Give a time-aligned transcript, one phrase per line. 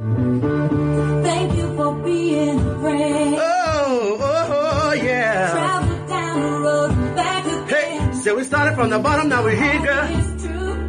[0.00, 3.34] Thank you for being a friend.
[3.38, 5.50] Oh, oh, oh, yeah.
[5.50, 8.14] Travel down the road and back Hey, again.
[8.14, 10.08] so we started from the bottom, now we're here, girl.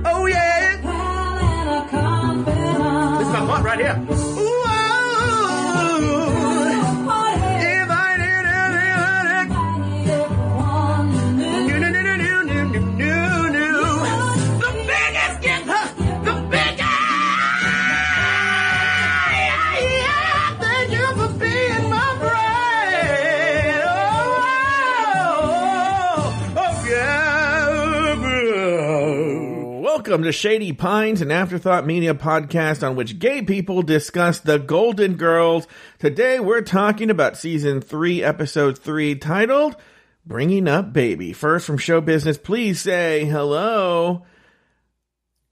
[0.05, 0.79] Oh, yeah.
[0.81, 3.17] Pal and a.
[3.19, 3.95] This is my part right here.
[30.21, 35.15] Welcome to Shady Pines, an Afterthought Media podcast on which gay people discuss the Golden
[35.15, 35.65] Girls.
[35.97, 39.75] Today we're talking about season 3, episode 3, titled
[40.23, 41.33] Bringing Up Baby.
[41.33, 44.23] First from show business, please say hello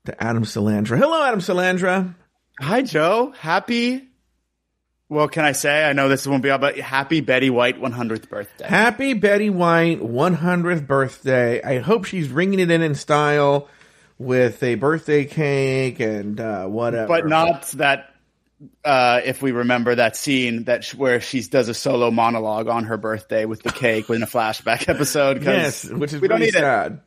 [0.05, 0.99] to Adam Salandra.
[0.99, 2.13] Hello, Adam Salandra.
[2.59, 3.33] Hi, Joe.
[3.39, 4.07] Happy.
[5.09, 5.83] Well, can I say?
[5.83, 8.67] I know this won't be out, but happy Betty White 100th birthday.
[8.67, 11.59] Happy Betty White 100th birthday.
[11.63, 13.67] I hope she's ringing it in in style
[14.19, 17.07] with a birthday cake and uh, whatever.
[17.07, 18.13] but not that.
[18.83, 22.83] Uh, if we remember that scene that sh- where she does a solo monologue on
[22.83, 26.49] her birthday with the cake in a flashback episode, Yes, which is we don't need
[26.49, 26.53] it.
[26.55, 26.99] sad.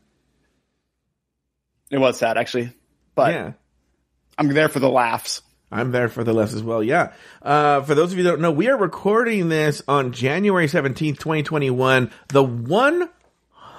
[1.90, 2.72] It was sad actually,
[3.14, 3.52] but yeah.
[4.38, 5.42] I'm there for the laughs.
[5.70, 6.82] I'm there for the less as well.
[6.82, 7.12] Yeah.
[7.42, 12.10] Uh, for those of you don't know, we are recording this on January 17th, 2021,
[12.28, 12.42] the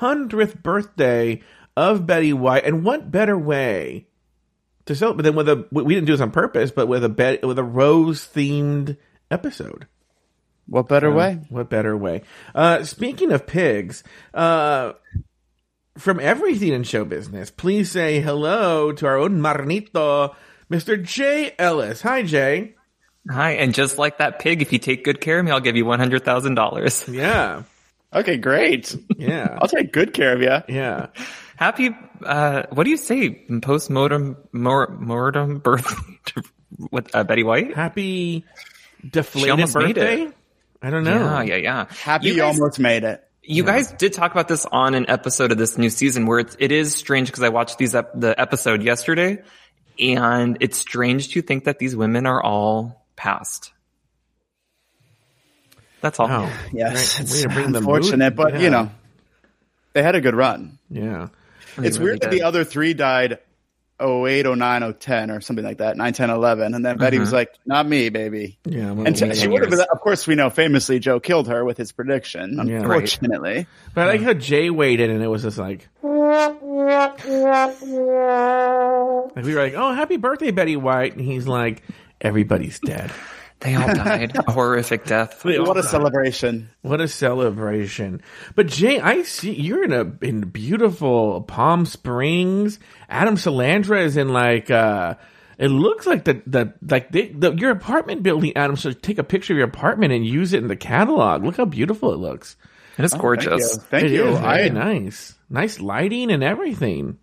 [0.01, 1.41] 100th birthday
[1.75, 2.65] of Betty White.
[2.65, 4.07] And what better way
[4.85, 5.09] to sell?
[5.09, 7.59] celebrate than with a, we didn't do this on purpose, but with a, bet, with
[7.59, 8.97] a rose themed
[9.31, 9.87] episode.
[10.65, 11.39] What better way?
[11.49, 12.21] What better way?
[12.55, 14.93] Uh, speaking of pigs, uh,
[15.97, 20.33] from everything in show business, please say hello to our own Marnito,
[20.71, 21.01] Mr.
[21.03, 22.01] Jay Ellis.
[22.01, 22.75] Hi, Jay.
[23.29, 25.77] Hi, and just like that pig, if you take good care of me, I'll give
[25.77, 27.07] you one hundred thousand dollars.
[27.07, 27.63] Yeah.
[28.13, 28.95] Okay, great.
[29.17, 29.57] Yeah.
[29.61, 30.75] I'll take good care of you.
[30.75, 31.07] Yeah.
[31.55, 33.29] Happy, uh, what do you say?
[33.61, 35.93] Post mortem, mor- mortem birth
[36.91, 37.75] with uh, Betty White?
[37.75, 38.43] Happy
[39.07, 40.29] deflated almost made birthday?
[40.81, 41.41] I don't know.
[41.41, 41.85] Yeah, yeah, yeah.
[42.03, 43.23] Happy You you, guys- almost made it.
[43.45, 46.55] You guys did talk about this on an episode of this new season where it's,
[46.59, 49.43] it is strange because I watched these ep- the episode yesterday
[49.99, 53.73] and it's strange to think that these women are all past.
[55.99, 56.27] That's all.
[56.29, 56.51] Wow.
[56.71, 57.21] Yes, Right.
[57.25, 58.59] it's Way to bring the mood- unfortunate, but yeah.
[58.61, 58.91] you know,
[59.91, 60.79] they had a good run.
[60.89, 61.27] Yeah.
[61.77, 63.39] They it's really weird that the other three died
[64.01, 66.73] 08, 09, 010 or something like that, 9, 10, 11.
[66.73, 67.35] And then Betty was mm-hmm.
[67.35, 68.59] like, not me, baby.
[68.65, 68.91] Yeah.
[68.91, 71.63] I'm And gonna she would have been, of course, we know famously Joe killed her
[71.63, 72.79] with his prediction, Yeah.
[72.79, 73.67] unfortunately.
[73.93, 76.69] But I like how Jay waited and it was just like, like we
[79.53, 81.15] were like, oh, happy birthday, Betty White.
[81.15, 81.83] And he's like,
[82.19, 83.11] everybody's dead.
[83.63, 84.35] They all died.
[84.47, 85.43] a horrific death.
[85.43, 86.69] What a celebration.
[86.81, 88.21] What a celebration!
[88.55, 92.79] But Jay, I see you're in a in beautiful Palm Springs.
[93.09, 95.15] Adam Salandra is in like uh
[95.57, 98.55] it looks like the the like they, the your apartment building.
[98.57, 101.43] Adam, so take a picture of your apartment and use it in the catalog.
[101.43, 102.55] Look how beautiful it looks.
[102.97, 103.75] And It is Thank gorgeous.
[103.75, 103.81] you.
[103.89, 104.27] Thank It you.
[104.27, 107.17] is very I, nice, nice lighting and everything.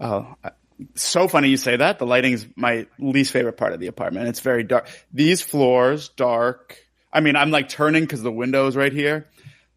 [0.00, 0.50] oh, I-
[0.94, 1.98] so funny you say that.
[1.98, 4.28] The lighting is my least favorite part of the apartment.
[4.28, 4.88] It's very dark.
[5.12, 6.78] These floors, dark.
[7.12, 9.28] I mean, I'm like turning because the window is right here,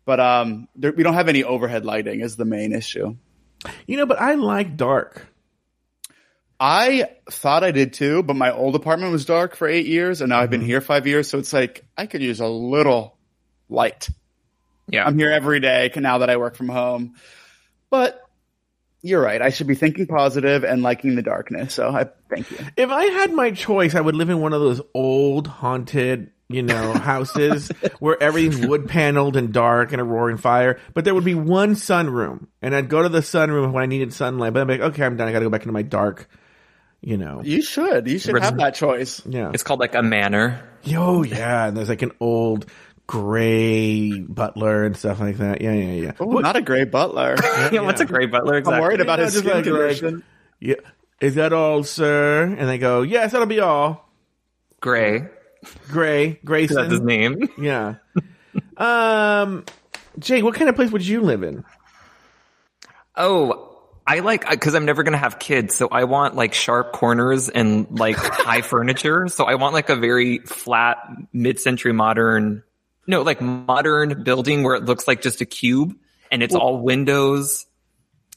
[0.06, 2.22] but um, there, we don't have any overhead lighting.
[2.22, 3.16] Is the main issue.
[3.88, 5.28] You know, but I like dark.
[6.60, 10.30] I thought I did too, but my old apartment was dark for eight years, and
[10.30, 11.30] now I've been here five years.
[11.30, 13.18] So it's like I could use a little
[13.68, 14.10] light.
[14.88, 15.06] Yeah.
[15.06, 17.16] I'm here every day now that I work from home.
[17.90, 18.23] But
[19.04, 19.42] you're right.
[19.42, 21.74] I should be thinking positive and liking the darkness.
[21.74, 22.58] So I thank you.
[22.78, 26.64] If I had my choice, I would live in one of those old haunted, you
[26.64, 27.70] know, houses
[28.00, 30.80] where everything's wood paneled and dark and a roaring fire.
[30.94, 34.14] But there would be one sunroom, and I'd go to the sunroom when I needed
[34.14, 34.54] sunlight.
[34.54, 35.28] But I'm like, okay, I'm done.
[35.28, 36.30] I got to go back into my dark,
[37.02, 37.42] you know.
[37.44, 38.08] You should.
[38.08, 39.22] You should have that choice.
[39.26, 39.52] Yeah.
[39.54, 40.64] It's called like a manor.
[40.96, 42.68] Oh yeah, and there's like an old
[43.08, 45.62] gray butler and stuff like that.
[45.62, 46.12] Yeah, yeah, yeah.
[46.20, 47.36] Oh, not a gray butler.
[47.72, 48.58] Yeah, what's a gray butler?
[48.58, 48.76] Exactly.
[48.78, 50.24] I'm worried about No, his skin like- like- condition.
[50.60, 50.76] Yeah.
[51.22, 52.44] Is that all, sir?
[52.44, 54.10] And they go, yes, that'll be all.
[54.82, 55.28] Gray.
[55.90, 56.76] Gray, Grayson.
[56.76, 57.48] That's his name.
[57.58, 57.96] Yeah.
[58.78, 59.64] um,
[60.20, 61.64] Jay, what kind of place would you live in?
[63.16, 63.70] Oh,
[64.06, 67.88] I like because I'm never gonna have kids, so I want like sharp corners and
[67.98, 69.28] like high furniture.
[69.30, 70.98] So I want like a very flat,
[71.32, 72.64] mid-century modern,
[73.08, 75.96] no, like modern building where it looks like just a cube
[76.32, 77.66] and it's all windows.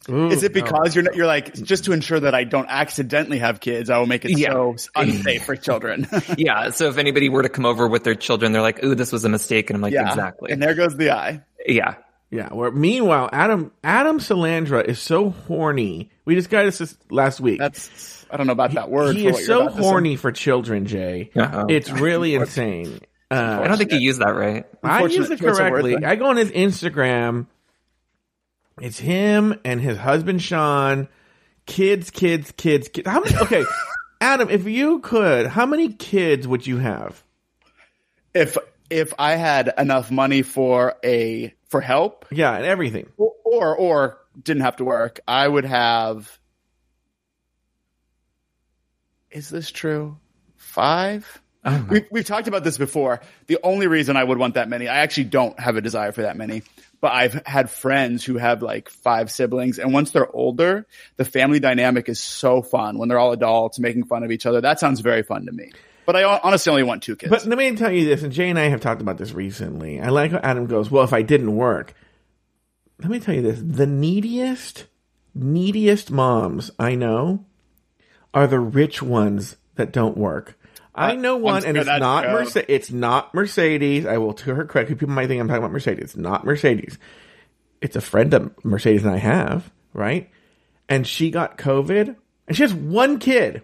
[0.09, 0.63] Ooh, Is it no.
[0.63, 3.99] because you're not, you're like just to ensure that I don't accidentally have kids, I
[3.99, 4.53] will make it Yeah.
[4.53, 6.07] so unsafe for children.
[6.39, 6.71] Yeah.
[6.71, 9.25] So if anybody were to come over with their children, they're like, "Ooh, this was
[9.25, 11.43] a mistake," and I'm like, yeah, "Exactly." And there goes the eye.
[11.67, 11.95] yeah.
[12.31, 12.49] Yeah.
[12.53, 16.11] Where meanwhile, Adam Adam Salandra is so horny.
[16.25, 17.59] We just got this last week.
[17.59, 19.17] That's I don't know about that word.
[19.17, 19.89] he for is so about to say.
[19.89, 21.31] horny for children, Jay.
[21.37, 21.67] Uh-oh.
[21.69, 23.01] It's really insane.
[23.31, 24.64] Uh, I don't think you used that right.
[24.82, 26.05] I use it choice of word correctly.
[26.05, 27.46] I go on his Instagram.
[28.81, 31.08] It's him and his husband Sean.
[31.67, 33.08] Kids, kids, kids, kids.
[33.08, 33.37] How many?
[33.37, 33.64] Okay,
[34.20, 37.25] Adam, if you could, how many kids would you have?
[38.34, 38.56] If
[38.90, 43.08] if I had enough money for a for help Yeah, and everything.
[43.17, 46.38] or or, or didn't have to work, I would have.
[49.31, 50.19] Is this true?
[50.56, 51.43] Five.
[51.67, 53.21] Oh We've, we've talked about this before.
[53.49, 56.23] The only reason I would want that many, I actually don't have a desire for
[56.23, 56.63] that many,
[57.01, 59.81] but I've had friends who have like five siblings.
[59.81, 60.87] And once they're older,
[61.17, 64.61] the family dynamic is so fun when they're all adults making fun of each other.
[64.61, 65.73] That sounds very fun to me.
[66.07, 67.31] But I honestly only want two kids.
[67.31, 70.01] But let me tell you this, and Jay and I have talked about this recently.
[70.01, 71.95] I like how Adam goes, Well, if I didn't work,
[73.01, 74.87] let me tell you this the neediest,
[75.35, 77.45] neediest moms I know
[78.33, 80.57] are the rich ones that don't work.
[80.96, 82.25] I know one, and it's not.
[82.25, 82.66] Mercedes.
[82.69, 84.06] It's not Mercedes.
[84.06, 84.88] I will to her credit.
[84.88, 86.04] People might think I'm talking about Mercedes.
[86.04, 86.98] It's not Mercedes.
[87.81, 90.31] It's a friend that Mercedes and I have, right?
[90.88, 92.16] And she got COVID,
[92.48, 93.62] and she has one kid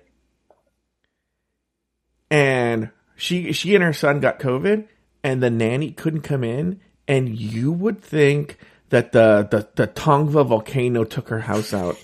[2.32, 4.88] and she she and her son got COVID,
[5.22, 8.56] and the nanny couldn't come in, and you would think
[8.88, 12.02] that the the, the Tonga volcano took her house out.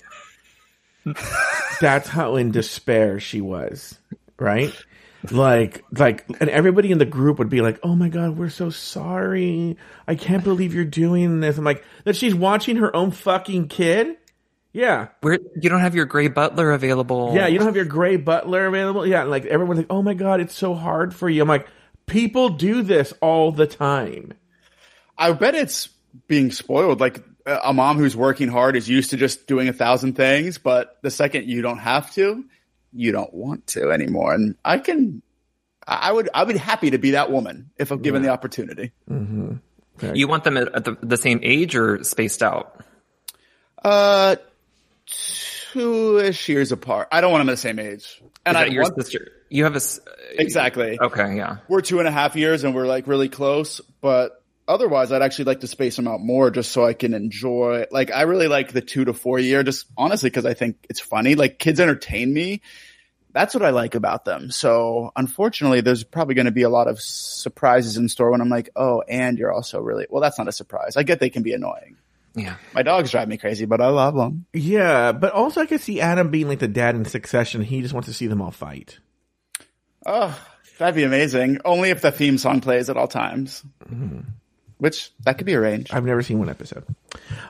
[1.81, 3.97] That's how in despair she was,
[4.37, 4.71] right?
[5.31, 8.69] Like, like, and everybody in the group would be like, "Oh my god, we're so
[8.69, 9.77] sorry.
[10.07, 14.17] I can't believe you're doing this." I'm like, that she's watching her own fucking kid.
[14.71, 17.31] Yeah, Where you don't have your gray butler available.
[17.35, 19.05] yeah, you don't have your gray butler available.
[19.05, 21.67] Yeah, like everyone's like, "Oh my god, it's so hard for you." I'm like,
[22.05, 24.33] people do this all the time.
[25.17, 25.89] I bet it's
[26.27, 26.99] being spoiled.
[27.01, 30.59] Like a a mom who's working hard is used to just doing a thousand things,
[30.59, 32.45] but the second you don't have to,
[32.93, 34.33] you don't want to anymore.
[34.33, 35.21] And I can,
[35.87, 38.91] I would, I would be happy to be that woman if I'm given the opportunity.
[39.09, 42.83] You want them at, at the, the same age or spaced out?
[43.83, 44.35] Uh,
[45.73, 47.07] two-ish years apart.
[47.11, 48.21] I don't want them at the same age.
[48.45, 49.31] And Is I that your want, sister?
[49.49, 49.99] You have a s-
[50.31, 50.99] exactly.
[50.99, 51.57] okay, yeah.
[51.67, 54.38] We're two and a half years and we're like really close, but
[54.69, 58.11] otherwise I'd actually like to space them out more just so I can enjoy, like,
[58.11, 61.35] I really like the two to four year, just honestly, cause I think it's funny.
[61.35, 62.61] Like kids entertain me.
[63.31, 64.49] That's what I like about them.
[64.51, 68.49] So unfortunately, there's probably going to be a lot of surprises in store when I'm
[68.49, 70.95] like, oh, and you're also really, well, that's not a surprise.
[70.97, 71.97] I get they can be annoying.
[72.35, 72.55] Yeah.
[72.73, 74.45] My dogs drive me crazy, but I love them.
[74.53, 77.61] Yeah, but also I could see Adam being like the dad in Succession.
[77.61, 78.99] He just wants to see them all fight.
[80.05, 80.39] Oh,
[80.77, 81.59] that'd be amazing.
[81.65, 83.63] Only if the theme song plays at all times.
[83.85, 84.21] Mm-hmm.
[84.79, 85.93] Which that could be arranged.
[85.93, 86.85] I've never seen one episode.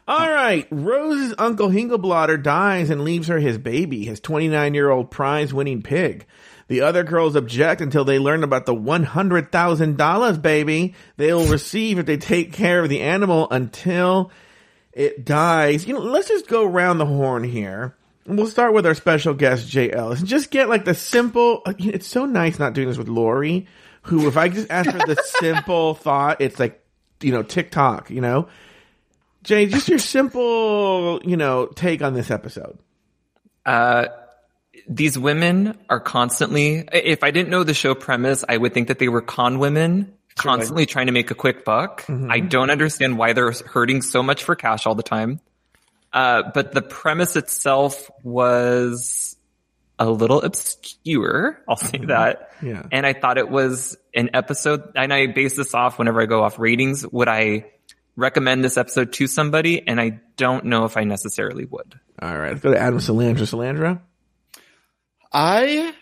[0.07, 5.11] All right, Rose's uncle Hingleblotter dies and leaves her his baby, his 29 year old
[5.11, 6.25] prize winning pig.
[6.69, 12.17] The other girls object until they learn about the $100,000 baby they'll receive if they
[12.17, 14.31] take care of the animal until
[14.93, 15.87] it dies.
[15.87, 17.95] You know, let's just go around the horn here.
[18.25, 21.63] We'll start with our special guest, Jay Ellis, just get like the simple.
[21.65, 23.65] It's so nice not doing this with Lori,
[24.03, 26.83] who, if I just ask her the simple thought, it's like,
[27.21, 28.47] you know, TikTok, you know?
[29.43, 32.77] Jay, just your simple, you know, take on this episode.
[33.65, 34.07] Uh,
[34.87, 38.99] these women are constantly, if I didn't know the show premise, I would think that
[38.99, 42.05] they were con women constantly trying to make a quick buck.
[42.29, 45.41] I don't understand why they're hurting so much for cash all the time.
[46.11, 49.35] Uh, but the premise itself was
[49.99, 51.61] a little obscure.
[51.67, 52.51] I'll say that.
[52.63, 52.83] Yeah.
[52.91, 56.43] And I thought it was an episode, and I base this off whenever I go
[56.43, 57.05] off ratings.
[57.07, 57.65] Would I
[58.15, 59.87] recommend this episode to somebody?
[59.87, 61.99] And I don't know if I necessarily would.
[62.21, 63.39] All right, let's go to Adam Salandra.
[63.39, 64.01] Salandra?
[65.31, 65.93] I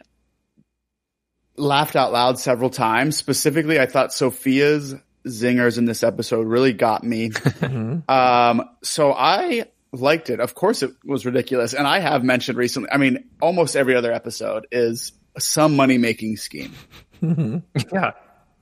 [1.58, 3.18] laughed out loud several times.
[3.18, 4.96] Specifically, I thought Sophia's
[5.28, 7.32] zingers in this episode really got me.
[8.08, 10.40] um, so I liked it.
[10.40, 11.74] Of course, it was ridiculous.
[11.74, 16.38] And I have mentioned recently, I mean, almost every other episode is some money making
[16.38, 16.74] scheme.
[17.22, 18.12] Yeah.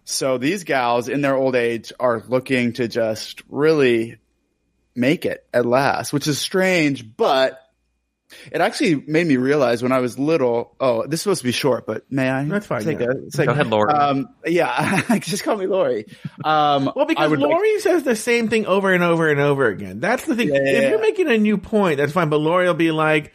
[0.03, 4.17] So these gals in their old age are looking to just really
[4.95, 7.59] make it at last, which is strange, but
[8.51, 10.75] It actually made me realize when I was little.
[10.79, 12.43] Oh, this is supposed to be short, but may I?
[12.45, 13.11] That's fine, Take yeah.
[13.11, 13.93] a, take Go ahead, Lori.
[13.93, 16.05] Um, yeah, just call me Lori.
[16.43, 19.67] Um, Well, because would like- Lori says the same thing over and over and over
[19.67, 19.99] again.
[19.99, 20.49] That's the thing.
[20.49, 22.29] Yeah, yeah, if you're making a new point, that's fine.
[22.29, 23.31] But Lori will be like,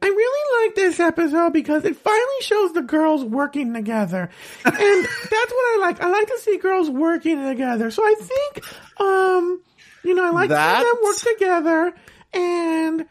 [0.00, 4.30] I really like this episode because it finally shows the girls working together.
[4.64, 4.74] And
[5.04, 6.00] that's what I like.
[6.00, 7.90] I like to see girls working together.
[7.90, 8.64] So I think,
[9.00, 9.60] um,
[10.04, 11.94] you know, I like to see them work together.
[12.32, 13.08] And,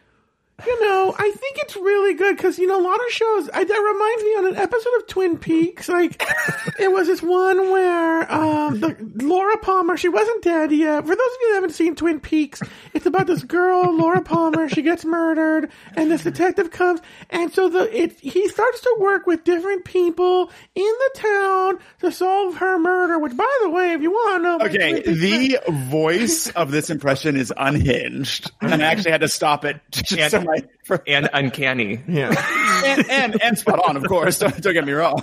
[0.66, 3.64] you know, I think it's really good because, you know, a lot of shows, I,
[3.64, 6.24] that reminds me on an episode of Twin Peaks, like,
[6.80, 11.02] it was this one where, um, the, Laura Palmer, she wasn't dead yet.
[11.02, 12.64] For those of you that haven't seen Twin Peaks,
[12.96, 17.70] it's about this girl, Laura Palmer, she gets murdered, and this detective comes, and so
[17.70, 22.80] the, it, he starts to work with different people in the town to solve her
[22.80, 24.66] murder, which by the way, if you want to know.
[24.66, 29.80] Okay, the voice of this impression is unhinged, and I actually had to stop it.
[30.56, 32.02] Just so my, for, and uncanny.
[32.08, 32.34] yeah.
[32.86, 34.40] and, and and spot on, of course.
[34.48, 35.22] Don't, don't get me wrong.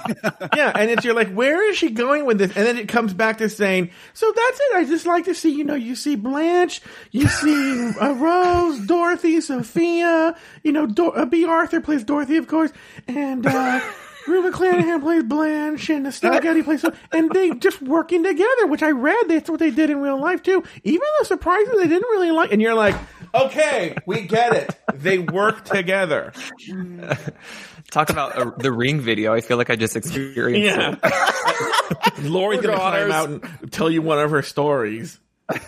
[0.56, 2.56] yeah, and it's you're like, where is she going with this?
[2.56, 4.76] And then it comes back to saying, so that's it.
[4.76, 6.80] I just like to see, you know, you see Blanche,
[7.12, 12.48] you see uh, Rose, Dorothy, Sophia, you know, Dor- uh, Bea Arthur plays Dorothy, of
[12.48, 12.72] course,
[13.06, 13.80] and uh,
[14.26, 18.90] Rue McClanahan plays Blanche, and Estelle Getty plays, and they just working together, which I
[18.90, 20.64] read that's what they did in real life too.
[20.82, 22.94] Even though surprisingly they didn't really like, and you're like,
[23.34, 24.78] okay, we get it.
[24.94, 26.32] They work together.
[27.90, 29.32] Talk about uh, the ring video.
[29.34, 30.96] I feel like I just experienced Yeah.
[31.02, 32.18] it.
[32.24, 35.18] Lori's gonna climb out and tell you one of her stories.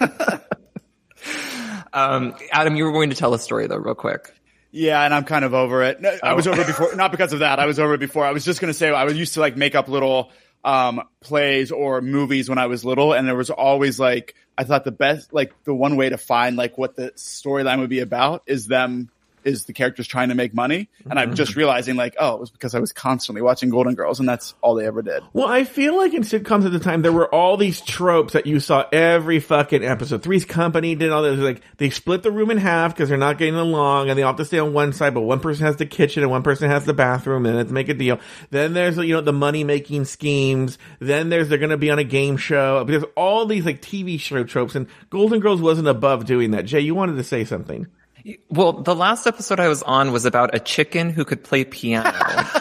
[1.92, 4.30] Um, Adam, you were going to tell a story though, real quick.
[4.70, 6.00] Yeah, and I'm kind of over it.
[6.00, 6.36] No, I Oh.
[6.36, 7.58] was over it before, not because of that.
[7.58, 8.24] I was over it before.
[8.26, 10.30] I was just going to say I was used to like make up little
[10.64, 14.84] um plays or movies when I was little, and there was always like I thought
[14.84, 18.42] the best, like the one way to find like what the storyline would be about
[18.46, 19.10] is them
[19.46, 21.60] is the characters trying to make money, and I'm just mm-hmm.
[21.60, 24.74] realizing like oh, it was because I was constantly watching Golden Girls, and that's all
[24.74, 25.22] they ever did.
[25.32, 28.46] Well, I feel like in sitcoms at the time there were all these tropes that
[28.46, 30.22] you saw every fucking episode.
[30.22, 31.38] Three's Company did all this.
[31.38, 34.32] Like they split the room in half because they're not getting along, and they all
[34.32, 35.14] have to stay on one side.
[35.14, 37.88] But one person has the kitchen and one person has the bathroom, and to make
[37.88, 38.18] a deal.
[38.50, 40.78] Then there's you know the money making schemes.
[40.98, 42.82] Then there's they're going to be on a game show.
[42.84, 46.64] There's all these like TV show tropes, and Golden Girls wasn't above doing that.
[46.64, 47.86] Jay, you wanted to say something.
[48.50, 52.12] Well, the last episode I was on was about a chicken who could play piano.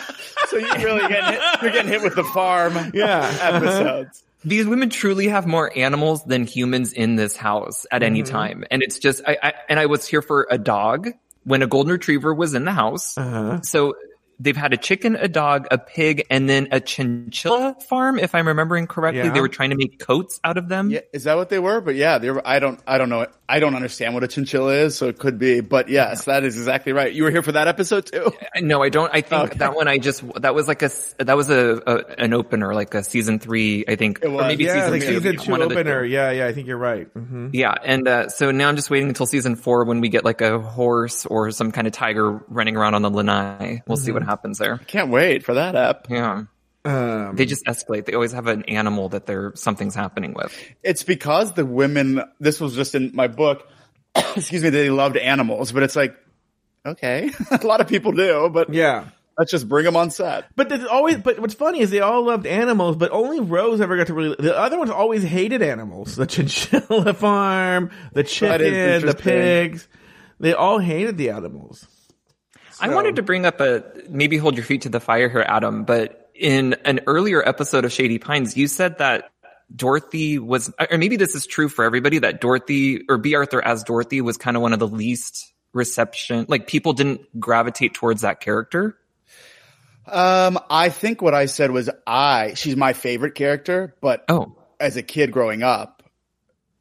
[0.49, 3.35] So you're really getting hit, you're getting hit with the farm Yeah.
[3.41, 4.23] episodes.
[4.45, 8.31] These women truly have more animals than humans in this house at any Mm-hmm.
[8.31, 8.63] time.
[8.69, 11.09] And it's just, I, I, and I was here for a dog
[11.45, 13.17] when a golden retriever was in the house.
[13.17, 13.61] Uh-huh.
[13.63, 13.95] So
[14.39, 18.19] they've had a chicken, a dog, a pig, and then a chinchilla farm.
[18.19, 19.31] If I'm remembering correctly, Yeah.
[19.31, 20.89] they were trying to make coats out of them.
[20.89, 21.81] Yeah, is that what they were?
[21.81, 22.45] But yeah, they were.
[22.45, 22.79] I don't.
[22.87, 23.27] I don't know.
[23.47, 25.61] I don't understand what a chinchilla is, so it could be.
[25.61, 27.13] But yes, that is exactly right.
[27.13, 28.31] You were here for that episode too.
[28.59, 29.11] No, I don't.
[29.13, 29.57] I think Okay.
[29.59, 30.89] that one I just that was like a
[31.19, 34.43] that was a, a an opener, like a season three, I think, It was.
[34.43, 35.07] or maybe Yeah, season like two.
[35.19, 36.03] season two opener.
[36.03, 37.07] Yeah, yeah, I think you're right.
[37.13, 40.25] hmm Yeah, and uh, so now I'm just waiting until season four when we get
[40.25, 43.83] like a horse or some kind of tiger running around on the lanai.
[43.87, 44.77] We'll see what happens there.
[44.87, 46.07] Can't wait for that app.
[46.09, 46.43] Yeah,
[46.83, 48.05] Um, they just escalate.
[48.05, 50.53] They always have an animal that they're something's happening with.
[50.83, 52.21] It's because the women.
[52.39, 53.67] This was just in my book.
[54.35, 54.69] excuse me.
[54.69, 56.15] They loved animals, but it's like,
[56.85, 59.05] okay, a lot of people do, but yeah.
[59.37, 60.45] let's just bring them on set.
[60.55, 63.97] But there's always, but what's funny is they all loved animals, but only Rose ever
[63.97, 64.35] got to really.
[64.37, 66.15] The other ones always hated animals.
[66.15, 69.87] The chinchilla farm, the chicken, the pigs.
[70.39, 71.87] They all hated the animals.
[72.79, 75.83] I wanted to bring up a maybe hold your feet to the fire here, Adam.
[75.83, 79.31] But in an earlier episode of Shady Pines, you said that
[79.73, 83.83] Dorothy was, or maybe this is true for everybody, that Dorothy or Bea Arthur as
[83.83, 86.45] Dorothy was kind of one of the least reception.
[86.47, 88.97] Like people didn't gravitate towards that character.
[90.07, 92.53] Um, I think what I said was I.
[92.55, 96.03] She's my favorite character, but Oh, as a kid growing up,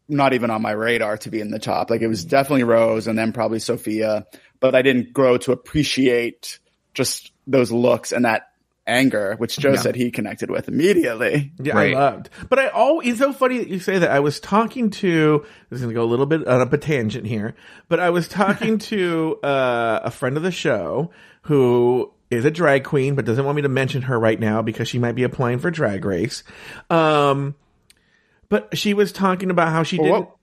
[0.08, 1.88] not even on my radar to be in the top.
[1.88, 4.26] Like it was definitely Rose and then probably Sophia,
[4.64, 6.58] but I didn't grow to appreciate
[6.94, 8.48] just those looks and that
[8.86, 9.80] anger, which Joe Yeah.
[9.80, 11.52] said he connected with immediately.
[11.62, 11.94] Yeah, Right.
[11.94, 12.30] I loved.
[12.48, 14.10] But I always, it's so funny that you say that.
[14.10, 17.26] I was talking to, this is going to go a little bit on a tangent
[17.26, 17.54] here,
[17.88, 21.10] but I was talking to uh, a friend of the show
[21.42, 24.88] who is a drag queen, but doesn't want me to mention her right now because
[24.88, 26.42] she might be applying for drag race.
[26.90, 27.54] Um,
[28.48, 30.20] but she was talking about how she Well, didn't.
[30.20, 30.36] what-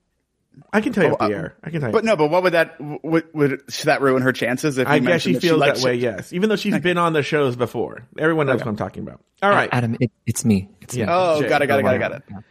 [0.72, 1.56] I can tell you Oh, off the uh, air.
[1.62, 1.92] I can tell you.
[1.92, 4.78] But no, but what would that would, would should that ruin her chances?
[4.78, 6.00] If I guess she mentioned feels that likes way, it?
[6.00, 6.32] yes.
[6.32, 8.06] Even though she's been on the shows before.
[8.18, 9.20] Everyone knows what I'm talking about.
[9.42, 9.68] All right.
[9.72, 10.68] Adam, it, it's me.
[10.80, 11.06] It's Yeah.
[11.06, 11.12] me.
[11.14, 12.44] Oh, Jay, got it, got it, go got it, got it.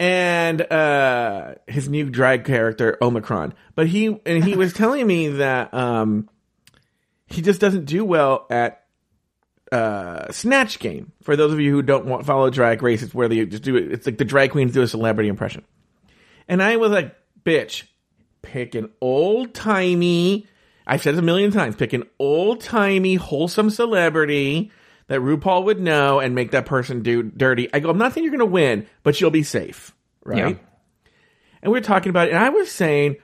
[0.00, 3.54] and uh his new drag character Omicron.
[3.74, 6.28] But he and he was telling me that um
[7.26, 8.84] he just doesn't do well at
[9.70, 11.12] uh, Snatch Game.
[11.22, 13.76] For those of you who don't want, follow Drag Race, it's where they just do
[13.76, 13.90] it.
[13.90, 15.64] It's like the drag queens do a celebrity impression.
[16.46, 17.84] And I was like, bitch,
[18.42, 20.46] pick an old timey,
[20.86, 24.70] I've said this a million times, pick an old timey, wholesome celebrity
[25.08, 27.68] that RuPaul would know and make that person do dirty.
[27.72, 29.94] I go, I'm not saying you're going to win, but you'll be safe,
[30.24, 30.56] right?
[30.56, 30.66] Yeah.
[31.62, 33.16] And we are talking about it, and I was saying,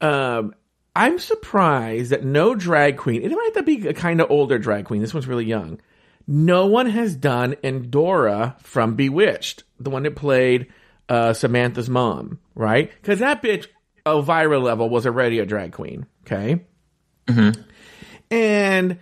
[0.00, 0.54] um,
[0.96, 4.58] I'm surprised that no drag queen, it might have to be a kind of older
[4.58, 5.00] drag queen.
[5.00, 5.80] This one's really young.
[6.26, 10.68] No one has done Endora from Bewitched, the one that played
[11.10, 12.90] uh, Samantha's mom, right?
[13.02, 13.66] Because that bitch,
[14.06, 16.06] Elvira level, was a radio drag queen.
[16.22, 16.64] Okay.
[18.30, 18.98] And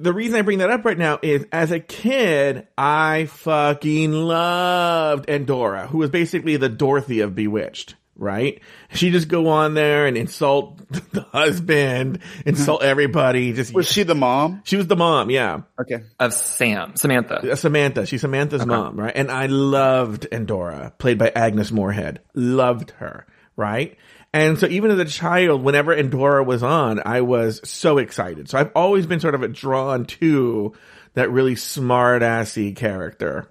[0.00, 5.28] the reason I bring that up right now is as a kid, I fucking loved
[5.28, 8.60] Endora, who was basically the Dorothy of Bewitched, right?
[8.92, 10.78] She just go on there and insult
[11.12, 13.52] the husband, insult everybody.
[13.52, 14.60] Just Was she the mom?
[14.64, 15.62] she was the mom, yeah.
[15.80, 16.04] Okay.
[16.20, 17.52] Of Sam, Samantha.
[17.52, 18.06] Uh, Samantha.
[18.06, 19.12] She's Samantha's mom, right?
[19.14, 22.20] And I loved Endora, played by Agnes Moorehead.
[22.34, 23.96] Loved her, right?
[24.32, 28.48] And so even as a child, whenever Endora was on, I was so excited.
[28.48, 30.74] So I've always been sort of drawn to
[31.14, 33.48] that really smart assy character.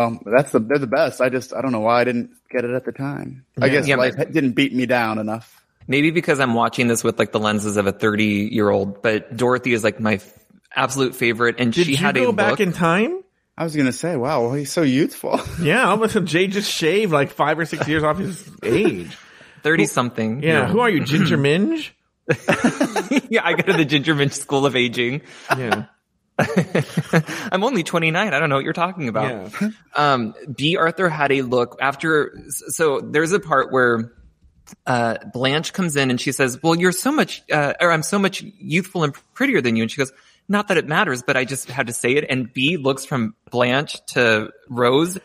[0.00, 1.20] Um, that's the they're the best.
[1.20, 3.44] I just I don't know why I didn't get it at the time.
[3.60, 5.54] I guess Yeah, life but- didn't beat me down enough.
[5.88, 9.36] Maybe because I'm watching this with like the lenses of a 30 year old, but
[9.36, 10.32] Dorothy is like my f-
[10.76, 12.60] absolute favorite, and Did she you had go a back look.
[12.60, 13.22] in time?
[13.56, 15.40] I was gonna say, wow, well, he's so youthful.
[15.62, 18.48] Yeah, all of a sudden Jay just shaved like five or six years off his
[18.62, 19.16] age.
[19.64, 20.42] 30 something.
[20.44, 21.90] Yeah, who are you, Ginger Minj?
[23.30, 25.22] yeah, I go to the Ginger Minj School of Aging.
[25.56, 25.86] Yeah,
[27.52, 28.32] I'm only 29.
[28.34, 29.52] I don't know what you're talking about.
[29.60, 29.70] yeah.
[29.96, 32.38] um, Bea Arthur had a look after.
[32.68, 34.12] So there's a part where
[34.86, 38.18] uh, Blanche comes in and she says, "Well, you're so much, uh, or I'm so
[38.18, 40.12] much youthful and prettier than you." And she goes,
[40.48, 43.34] "Not that it matters, but I just had to say it." And Bea looks from
[43.50, 45.18] Blanche to Rose.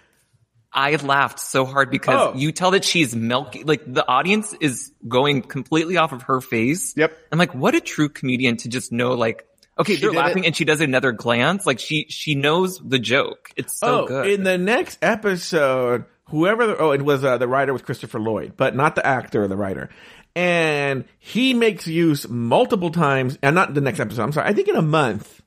[0.75, 2.37] I laughed so hard because Oh.
[2.37, 6.95] you tell that she's milky, like the audience is going completely off of her face.
[6.97, 7.15] Yep.
[7.31, 9.45] I'm like, what a true comedian to just know, like,
[9.79, 10.47] okay, She they're laughing it.
[10.47, 11.65] and she does another glance.
[11.65, 13.49] Like she, she knows the joke.
[13.55, 14.27] It's so oh, good.
[14.29, 18.53] in the next episode, whoever, the, oh, it was, uh, the writer was Christopher Lloyd,
[18.57, 19.89] but not the actor or the writer.
[20.35, 24.67] And he makes use multiple times, and not the next episode, I'm sorry, I think
[24.67, 25.41] in a month,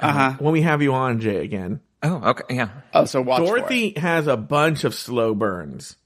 [0.00, 0.32] Uh huh.
[0.40, 1.80] when we have you on, Jay, again.
[2.02, 2.54] oh, okay.
[2.56, 2.68] Yeah.
[2.92, 3.60] Oh, so watch for it.
[3.60, 5.96] Dorothy has a bunch of slow burns,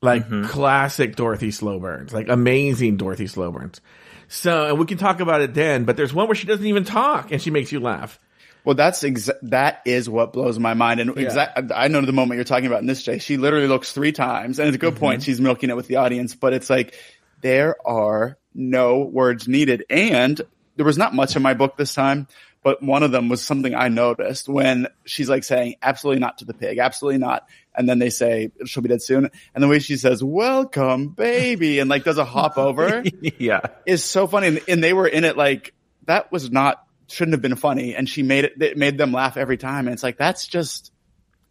[0.00, 0.44] like Mm-hmm.
[0.46, 3.80] classic Dorothy slow burns, like amazing Dorothy slow burns.
[4.28, 6.84] So, and we can talk about it then, but there's one where she doesn't even
[6.84, 8.18] talk and she makes you laugh.
[8.64, 10.98] Well, that's exa- that is what blows my mind.
[10.98, 13.18] And exact, I know the moment you're talking about in this, Jay.
[13.18, 15.20] She literally looks three times, and it's a good point.
[15.20, 15.26] Mm-hmm.
[15.26, 16.96] She's milking it with the audience, but it's like
[17.42, 20.40] there are no words needed, and
[20.74, 22.26] there was not much in my book this time.
[22.64, 26.44] But one of them was something I noticed when she's like saying, absolutely not to
[26.44, 27.48] the pig, absolutely not.
[27.76, 29.30] And then they say, she'll be dead soon.
[29.54, 33.04] And the way she says, welcome, baby, and like does a hop over
[33.38, 33.60] yeah.
[33.84, 34.48] is so funny.
[34.48, 35.74] And, and they were in it like
[36.06, 38.60] that was not shouldn't have been funny, and she made it.
[38.60, 40.92] It made them laugh every time, and it's like that's just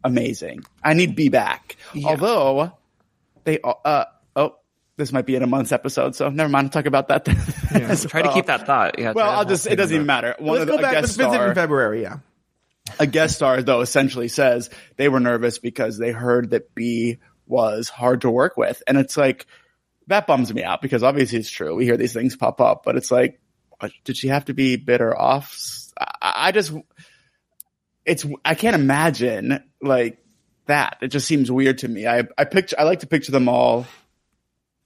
[0.04, 0.64] amazing.
[0.84, 1.78] I need be back.
[2.04, 2.74] Although
[3.44, 4.56] they uh oh
[4.98, 6.66] this might be in a month's episode, so never mind.
[6.66, 7.26] I'll talk about that.
[7.26, 7.36] Then.
[7.96, 9.00] Try to keep that thought.
[9.00, 9.14] Yeah.
[9.14, 10.36] Well, I'll just it doesn't even matter.
[10.40, 10.94] One Let's of the go back.
[10.96, 12.02] Let's visit star, in February.
[12.02, 12.18] Yeah.
[13.00, 17.18] A guest star though essentially says they were nervous because they heard that Bea
[17.48, 18.82] was hard to work with.
[18.88, 19.46] And it's like,
[20.08, 21.76] that bums me out because obviously it's true.
[21.76, 23.40] We hear these things pop up, but it's like,
[24.04, 25.58] did she have to be bitter off?
[26.00, 26.74] I, I just,
[28.06, 30.20] it's, I can't imagine like
[30.68, 30.98] that.
[31.02, 32.08] It just seems weird to me.
[32.08, 33.88] I, I picture, I like to picture them all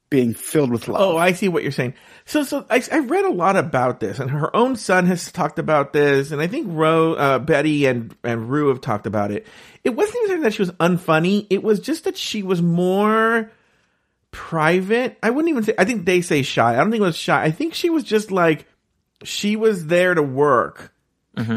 [0.10, 1.02] being filled with love.
[1.02, 1.94] Oh, I see what you're saying.
[2.26, 5.60] So, so I, I read a lot about this, and her own son has talked
[5.60, 9.46] about this, and I think Ro, uh, Betty and and Rue have talked about it.
[9.84, 13.52] It wasn't even that she was unfunny; it was just that she was more
[14.32, 15.18] private.
[15.22, 15.76] I wouldn't even say.
[15.78, 16.74] I think they say shy.
[16.74, 17.44] I don't think it was shy.
[17.44, 18.66] I think she was just like
[19.24, 20.94] she was there to work.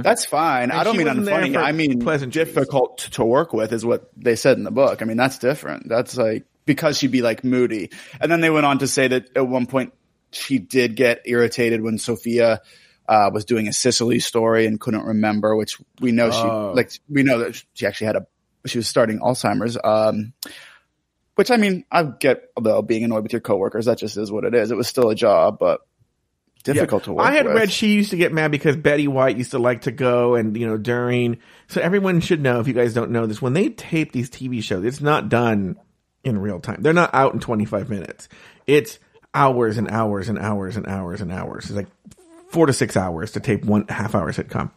[0.02, 0.70] That's fine.
[0.70, 1.56] I don't mean unfunny.
[1.56, 5.02] I mean pleasant, difficult to, to work with is what they said in the book.
[5.02, 5.88] I mean that's different.
[5.88, 7.90] That's like because she'd be like moody.
[8.20, 9.92] And then they went on to say that at one point
[10.30, 12.60] she did get irritated when Sophia
[13.08, 16.72] uh, was doing a Sicily story and couldn't remember, which we know she Oh.
[16.74, 18.26] like we know that she actually had a
[18.66, 19.76] she was starting Alzheimer's.
[19.82, 20.32] Um,
[21.34, 24.44] which I mean I get though being annoyed with your coworkers that just is what
[24.44, 24.70] it is.
[24.70, 25.80] It was still a job, but
[26.62, 27.26] difficult to work.
[27.26, 27.56] I had with.
[27.56, 30.56] read she used to get mad because Betty White used to like to go and
[30.56, 31.38] you know during.
[31.68, 34.62] So everyone should know if you guys don't know this when they tape these TV
[34.62, 35.76] shows, it's not done
[36.24, 36.82] in real time.
[36.82, 38.28] They're not out in 25 minutes.
[38.66, 38.98] It's
[39.34, 41.64] hours and hours and hours and hours and hours.
[41.64, 41.88] It's like
[42.50, 44.70] four to six hours to tape one half hour sitcom.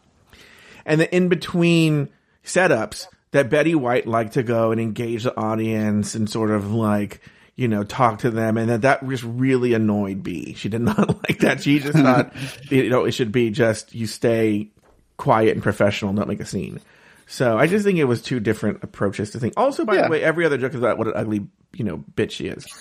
[0.84, 2.08] And the in between
[2.44, 7.20] setups, that Betty White liked to go and engage the audience and sort of like,
[7.54, 8.56] you know, talk to them.
[8.56, 10.54] And that that just really annoyed Bea.
[10.54, 11.62] She did not like that.
[11.62, 12.32] She just thought,
[12.70, 14.70] you know, it should be just you stay
[15.16, 16.80] quiet and professional, not make a scene.
[17.26, 19.54] So I just think it was two different approaches to think.
[19.56, 20.02] Also, by Yeah.
[20.04, 22.66] the way, every other joke is about what an ugly, you know, bitch she is.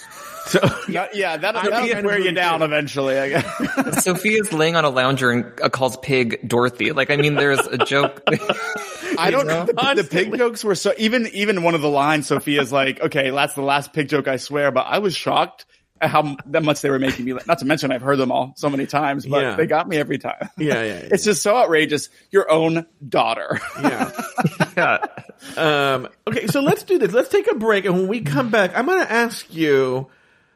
[0.47, 3.17] So Yeah, yeah that'll, that'll think wear you it's down eventually.
[3.17, 4.03] I guess.
[4.03, 6.91] Sophia's laying on a lounger and uh, calls Pig Dorothy.
[6.91, 8.21] Like, I mean, there's a joke.
[9.17, 9.65] I don't know.
[9.65, 12.27] The, the pig jokes were so even even one of the lines.
[12.27, 15.65] Sophia's like, "Okay, that's the last pig joke, I swear." But I was shocked at
[16.01, 17.33] how that much they were making me.
[17.47, 19.55] Not to mention, I've heard them all so many times, but Yeah.
[19.55, 20.49] they got me every time.
[20.57, 21.07] yeah, yeah, yeah.
[21.11, 22.09] It's just so outrageous.
[22.31, 23.59] Your own daughter.
[23.81, 24.11] yeah.
[24.77, 25.05] yeah.
[25.57, 27.11] Um, okay, so let's do this.
[27.13, 30.07] Let's take a break, and when we come back, I'm going to ask you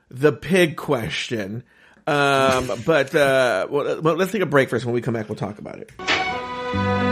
[0.10, 1.63] the pig question.
[2.08, 4.84] Um, but uh, well, well, let's take a break first.
[4.86, 7.08] When we come back, we'll talk about it.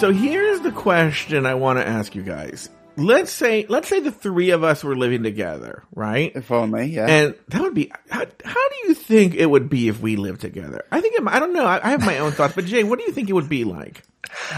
[0.00, 2.70] So here's the question I want to ask you guys.
[2.96, 6.32] Let's say, let's say the three of us were living together, right?
[6.34, 7.06] if only, yeah.
[7.06, 7.92] And that would be.
[8.08, 10.86] How, how do you think it would be if we lived together?
[10.90, 11.66] I think it, I don't know.
[11.66, 13.64] I, I have my own thoughts, but Jay, what do you think it would be
[13.64, 14.02] like?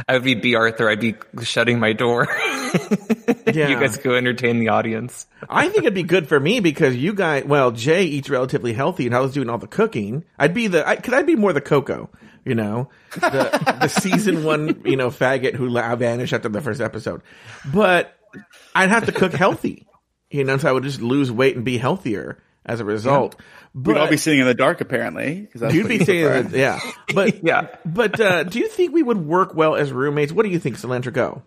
[0.08, 0.88] I would be Bea Arthur.
[0.88, 2.28] I'd be shutting my door.
[3.52, 3.68] Yeah.
[3.68, 5.26] You guys go entertain the audience.
[5.46, 9.04] I think it'd be good for me because you guys, well, Jay eats relatively healthy,
[9.04, 10.24] and I was doing all the cooking.
[10.38, 12.08] I'd be the, I, could I be more the Coco?
[12.44, 17.22] You know, the the season one, you know, faggot who vanished after the first episode.
[17.72, 18.16] But
[18.74, 19.86] I'd have to cook healthy,
[20.30, 23.36] you know, so I would just lose weight and be healthier as a result.
[23.74, 25.48] We'd But all be sitting in the dark, apparently.
[25.54, 26.42] you'd be sitting, prefer.
[26.42, 26.80] that, yeah.
[27.14, 27.68] But Yeah.
[27.84, 30.32] but uh, do you think we would work well as roommates?
[30.32, 31.12] What do you think, Cilantro?
[31.12, 31.42] Go.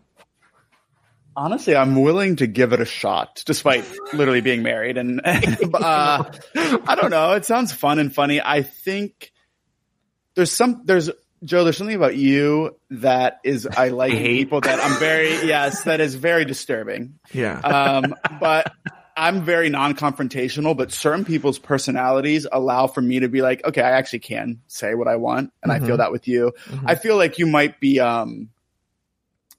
[1.38, 4.98] Honestly, I'm willing to give it a shot, despite literally being married.
[4.98, 6.24] And uh,
[6.56, 7.34] I don't know.
[7.34, 8.40] It sounds fun and funny.
[8.42, 9.34] I think
[10.36, 11.10] there's some there's
[11.44, 11.64] Joe.
[11.64, 16.02] There's something about you that is I like I people that I'm very yes that
[16.02, 17.20] is very disturbing.
[17.34, 17.60] Yeah.
[17.60, 18.72] Um, but
[19.18, 20.76] I'm very non-confrontational.
[20.76, 24.94] But certain people's personalities allow for me to be like, okay, I actually can say
[24.94, 26.54] what I want, and I feel that with you.
[26.86, 28.50] I feel like you might be um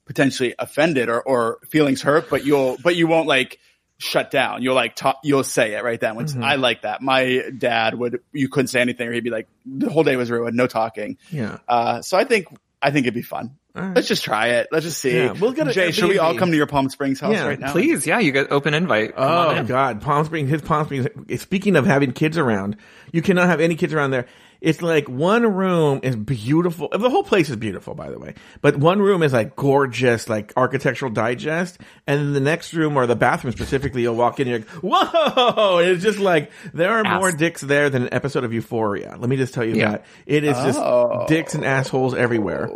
[0.07, 3.59] potentially offended or, or feelings hurt, but you'll, but you won't like
[3.99, 4.61] shut down.
[4.61, 7.01] You'll like talk, you'll say it right then, which I like that.
[7.01, 10.29] My dad would, you couldn't say anything or he'd be like, the whole day was
[10.29, 11.17] ruined, no talking.
[11.31, 11.57] yeah.
[11.67, 12.47] Uh, so I think,
[12.81, 13.57] I think it'd be fun.
[13.73, 13.95] right.
[13.95, 14.67] Let's just try it.
[14.71, 15.15] Let's just see.
[15.15, 17.47] Yeah, we'll get a Jay, should we all come to your Palm Springs house Yeah,
[17.47, 17.71] right now?
[17.71, 19.15] Please, yeah, you get open invite.
[19.15, 19.65] Come Oh in.
[19.65, 21.07] God, Palm Springs, his Palm Springs.
[21.41, 22.77] Speaking of having kids around,
[23.11, 24.27] you cannot have any kids around there.
[24.61, 26.89] It's like one room is beautiful.
[26.91, 28.33] The whole place is beautiful, by the way.
[28.61, 33.05] But one room is like gorgeous, like architectural digest, and then the next room or
[33.05, 35.77] the bathroom specifically, you'll walk in, and you're like, whoa!
[35.79, 39.15] It's just like there are more dicks there than an episode of Euphoria.
[39.19, 39.91] Let me just tell you Yeah.
[39.91, 41.25] that it is just Oh.
[41.27, 42.69] dicks and assholes everywhere.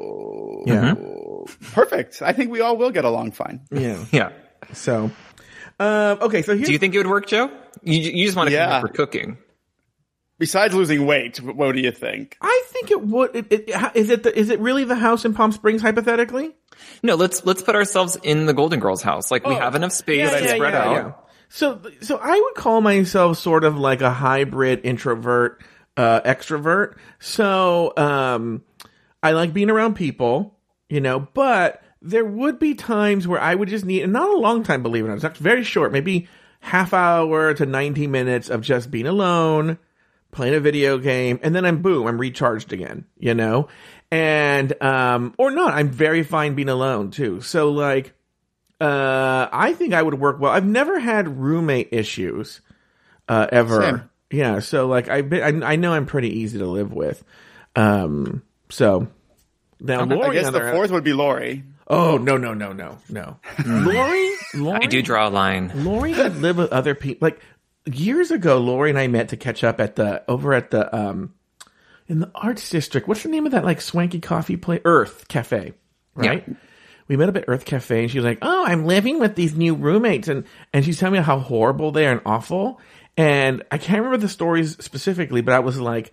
[0.65, 0.93] Yeah,
[1.73, 2.21] Perfect.
[2.21, 3.61] I think we all will get along fine.
[3.71, 3.97] yeah.
[4.11, 4.29] Yeah.
[4.73, 5.09] So,
[5.79, 6.43] um, okay.
[6.43, 7.49] So here's Do you think it would work, Joe?
[7.83, 8.79] You, you just want to come Yeah.
[8.79, 9.37] here for cooking.
[10.41, 12.35] Besides losing weight, what do you think?
[12.41, 13.35] I think it would.
[13.35, 16.55] It, it, ha- is it the, is it really the house in Palm Springs hypothetically?
[17.03, 19.29] No, let's let's put ourselves in the Golden Girls house.
[19.29, 21.29] Like we have enough space to spread out.
[21.49, 25.63] So so I would call myself sort of like a hybrid introvert
[25.95, 26.97] uh extrovert.
[27.19, 28.63] So um
[29.21, 30.57] I like being around people,
[30.89, 34.37] you know, but there would be times where I would just need and not a
[34.37, 35.23] long time believe it or not.
[35.23, 36.27] It's very short, maybe
[36.61, 39.77] half hour to 90 minutes of just being alone,
[40.31, 43.67] playing a video game, and then I'm boom, I'm recharged again, you know?
[44.09, 47.41] And um or not, I'm very fine being alone too.
[47.41, 48.13] So like
[48.79, 50.51] uh I think I would work well.
[50.51, 52.61] I've never had roommate issues
[53.27, 53.81] uh ever.
[53.81, 54.09] Same.
[54.31, 57.23] Yeah, so like I I I know I'm pretty easy to live with.
[57.75, 59.07] Um so
[59.79, 61.63] now I guess the the fourth would be Lori.
[61.87, 63.39] Oh no no no no no.
[63.65, 65.71] Lori Lori I do draw a line.
[65.73, 67.27] Lori could live with other people.
[67.27, 67.41] Like
[67.85, 71.33] years ago, Lori and I met to catch up at the over at the um
[72.07, 73.07] in the arts district.
[73.07, 74.81] What's the name of that like swanky coffee place?
[74.83, 75.73] Urth Caffé,
[76.15, 76.45] right?
[77.07, 79.55] We met up at Urth Caffé, and she was like, "Oh, I'm living with these
[79.55, 82.79] new roommates," and and she's telling me how horrible they are and awful.
[83.17, 86.11] And I can't remember the stories specifically, but I was like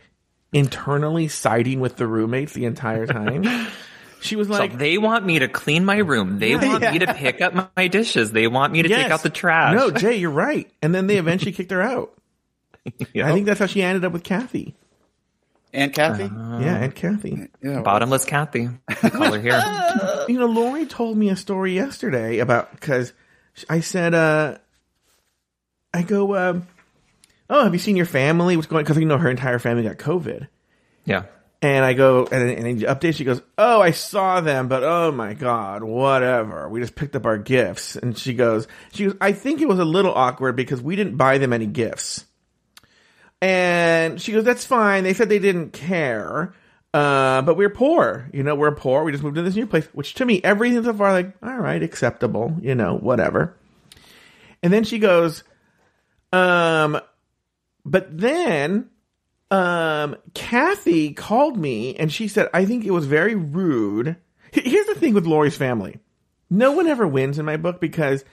[0.53, 3.45] internally siding with the roommates the entire time.
[4.21, 6.39] She was So like, they want me to clean my room.
[6.39, 8.33] They want me to pick up my- my dishes.
[8.33, 9.75] They want me to take out the trash.
[9.77, 10.71] No, Jay, you're right.
[10.83, 12.13] And then they eventually kicked her out.
[12.87, 14.75] I think that's how she ended up with Kathy.
[15.75, 16.25] Aunt Kathy.
[16.25, 16.59] Uh-huh.
[16.63, 17.49] yeah, Aunt Kathy.
[17.63, 18.69] yeah, well, Bottomless Kathy.
[18.91, 19.63] Call her here.
[20.29, 23.15] You know, Lori told me a story yesterday about because
[23.71, 24.59] I said, uh,
[25.95, 26.67] I go, um,
[27.49, 28.57] oh, have you seen your family?
[28.57, 28.85] What's going?
[28.85, 30.49] Because you know her entire family got COVID.
[31.07, 31.23] Yeah.
[31.61, 34.85] And I go, and, and in the update, she goes, Oh, I saw them, but
[34.85, 36.69] oh my God, whatever.
[36.69, 37.97] We just picked up our gifts.
[37.97, 41.17] And she goes, she goes, I think it was a little awkward because we didn't
[41.17, 42.25] buy them any gifts.
[43.41, 45.03] And she goes, That's fine.
[45.05, 46.55] They said they didn't care.
[46.95, 48.31] Uh, but we're poor.
[48.33, 49.05] You know, we're poor.
[49.05, 51.59] We just moved to this new place, which to me, everything so far, like, all
[51.59, 53.55] right, acceptable, you know, whatever.
[54.63, 55.45] And then she goes,
[56.33, 56.99] um,
[57.85, 58.89] but then
[59.51, 64.17] um, Kathy called me and she said, I think it was very rude.
[64.53, 65.99] Here's the thing with Lori's family.
[66.51, 68.25] No one ever wins in my book because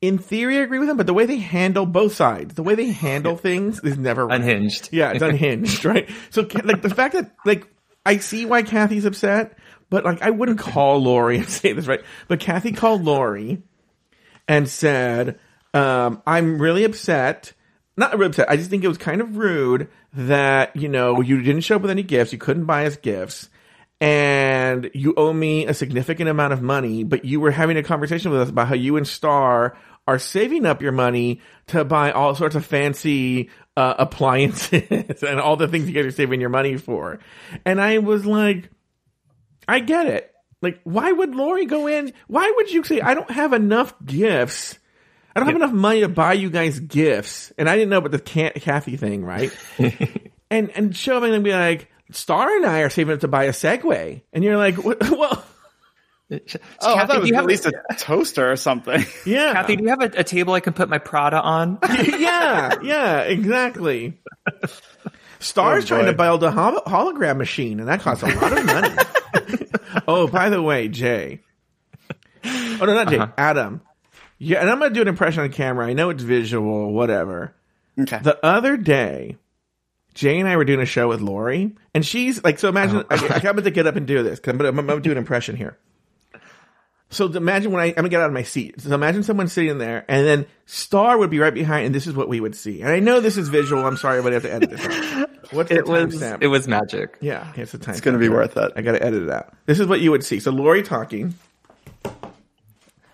[0.00, 2.74] in theory I agree with them, but the way they handle both sides, the way
[2.74, 4.28] they handle things is never.
[4.28, 4.90] Unhinged.
[4.92, 6.08] Yeah, it's unhinged, right?
[6.30, 7.66] So, like, the fact that, like,
[8.06, 9.58] I see why Kathy's upset,
[9.90, 12.02] but, like, I wouldn't call Lori and say this, right?
[12.28, 13.62] But Kathy called Lori
[14.46, 15.40] and said,
[15.74, 17.52] um, I'm really upset.
[17.98, 18.48] Not really upset.
[18.48, 21.82] I just think it was kind of rude that, you know, you didn't show up
[21.82, 22.32] with any gifts.
[22.32, 23.50] You couldn't buy us gifts.
[24.00, 28.30] And you owe me a significant amount of money, but you were having a conversation
[28.30, 32.36] with us about how you and Star are saving up your money to buy all
[32.36, 36.76] sorts of fancy uh, appliances and all the things you guys are saving your money
[36.76, 37.18] for.
[37.64, 38.70] And I was like,
[39.66, 40.32] I get it.
[40.62, 42.12] Like, why would Lori go in?
[42.28, 44.78] Why would you say, I don't have enough gifts?
[45.38, 47.52] I don't have enough money to buy you guys gifts.
[47.58, 49.50] And I didn't know about the Ca- Kathy thing, right?
[50.50, 53.44] and, and show up and be like, Star and I are saving up to buy
[53.44, 54.22] a Segway.
[54.32, 55.44] And you're like, well,
[56.30, 59.02] Oh, I Kathy, thought it do was you at have least a toaster or something.
[59.24, 59.52] yeah.
[59.54, 61.78] Kathy, do you have a, a table I can put my Prada on?
[61.88, 64.20] yeah, yeah, exactly.
[65.38, 66.24] Star's Oh, trying to boy.
[66.24, 68.94] build a hol- hologram machine, and that costs a lot of money.
[70.08, 71.40] oh, by the way, Jay.
[72.44, 73.18] Oh no, not Jay.
[73.18, 73.32] Uh-huh.
[73.38, 73.80] Adam.
[74.38, 75.86] Yeah, and I'm gonna do an impression on camera.
[75.86, 77.54] I know it's visual, whatever.
[77.98, 78.20] Okay.
[78.22, 79.36] The other day,
[80.14, 83.04] Jay and I were doing a show with Lori, and she's like, so imagine, oh.
[83.10, 85.10] I, I got to get up and do this, because I'm gonna, I'm gonna do
[85.12, 85.76] an impression here.
[87.10, 88.82] So imagine when I, I'm gonna get out of my seat.
[88.82, 92.14] So imagine someone sitting there, and then Star would be right behind, and this is
[92.14, 92.82] what we would see.
[92.82, 93.86] And I know this is visual.
[93.86, 94.84] I'm sorry, but I have to edit this.
[94.86, 95.30] Out.
[95.52, 97.16] What's It the was it was magic.
[97.22, 97.92] yeah, it's the time.
[97.94, 98.72] It's gonna be worth it.
[98.76, 99.54] I got to edit it out.
[99.64, 100.40] This is what you would see.
[100.40, 101.34] So Lori talking.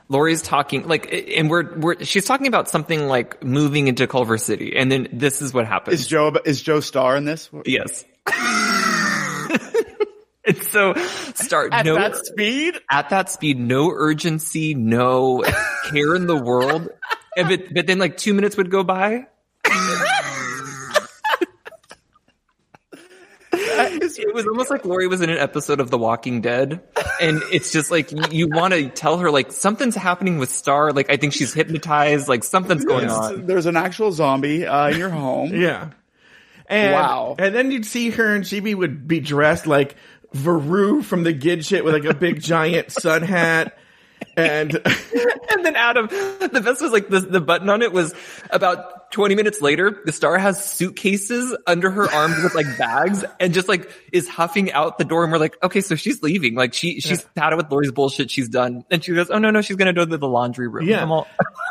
[0.08, 4.76] Lori's talking like, and we're we're she's talking about something like moving into Culver City,
[4.76, 6.00] and then this is what happens.
[6.00, 7.50] Is Joe is Joe Star in this?
[7.64, 8.04] yes.
[10.46, 10.94] and so
[11.34, 12.78] start At no that speed?
[12.90, 15.42] at that speed, no urgency, no
[15.90, 16.88] care in the world.
[17.36, 19.26] And but, but then like two minutes would go by.
[24.34, 26.80] It was almost like Lori was in an episode of The Walking Dead,
[27.20, 30.92] and it's just like you, you want to tell her like something's happening with Star.
[30.92, 32.28] Like I think she's hypnotized.
[32.28, 33.46] Like something's going on.
[33.46, 35.52] There's an actual zombie uh, in your home.
[35.64, 35.90] Yeah.
[36.66, 37.36] And, Wow.
[37.38, 39.94] And then you'd see her and she would be dressed like
[40.32, 43.78] Veru from the Gid shit with like a big giant sun hat.
[44.36, 44.80] And
[45.54, 48.14] And then Adam, the best was like the the button on it was
[48.50, 53.54] about 20 minutes later, the star has suitcases under her arms with like bags and
[53.54, 55.22] just like is huffing out the door.
[55.22, 56.56] And we're like, okay, so she's leaving.
[56.56, 58.30] Like she, she's had it with Lori's bullshit.
[58.30, 58.84] She's done.
[58.90, 60.88] And she goes, oh no, no, she's going to go to the laundry room.
[60.88, 61.02] Yeah.
[61.02, 61.28] I'm all,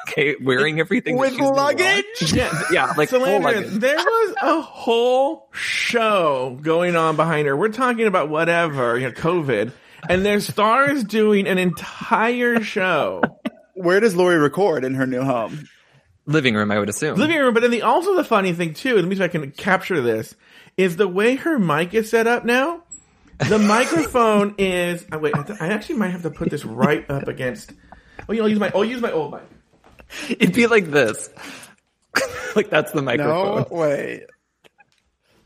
[0.08, 1.18] okay, wearing everything.
[1.18, 2.06] With luggage?
[2.34, 3.74] yeah, Yeah, like so Landry, luggage.
[3.74, 7.58] there was a whole show going on behind her.
[7.58, 9.74] We're talking about whatever, you know, COVID.
[10.10, 13.22] And there's stars doing an entire show.
[13.74, 15.68] Where does Lori record in her new home?
[16.26, 17.18] Living room, I would assume.
[17.18, 17.54] living room.
[17.54, 20.02] But then the also the funny thing too, let me see if I can capture
[20.02, 20.36] this,
[20.78, 22.84] is the way her mic is set up now.
[23.50, 25.06] The microphone is.
[25.12, 27.74] Oh, wait, I, th- I actually might have to put this right up against.
[28.30, 28.72] Oh, you know, I'll use my.
[28.74, 29.42] I'll use my old mic.
[30.30, 31.30] It'd be like this.
[32.56, 33.34] like that's the microphone.
[33.46, 33.78] No microphone.
[33.80, 34.26] way.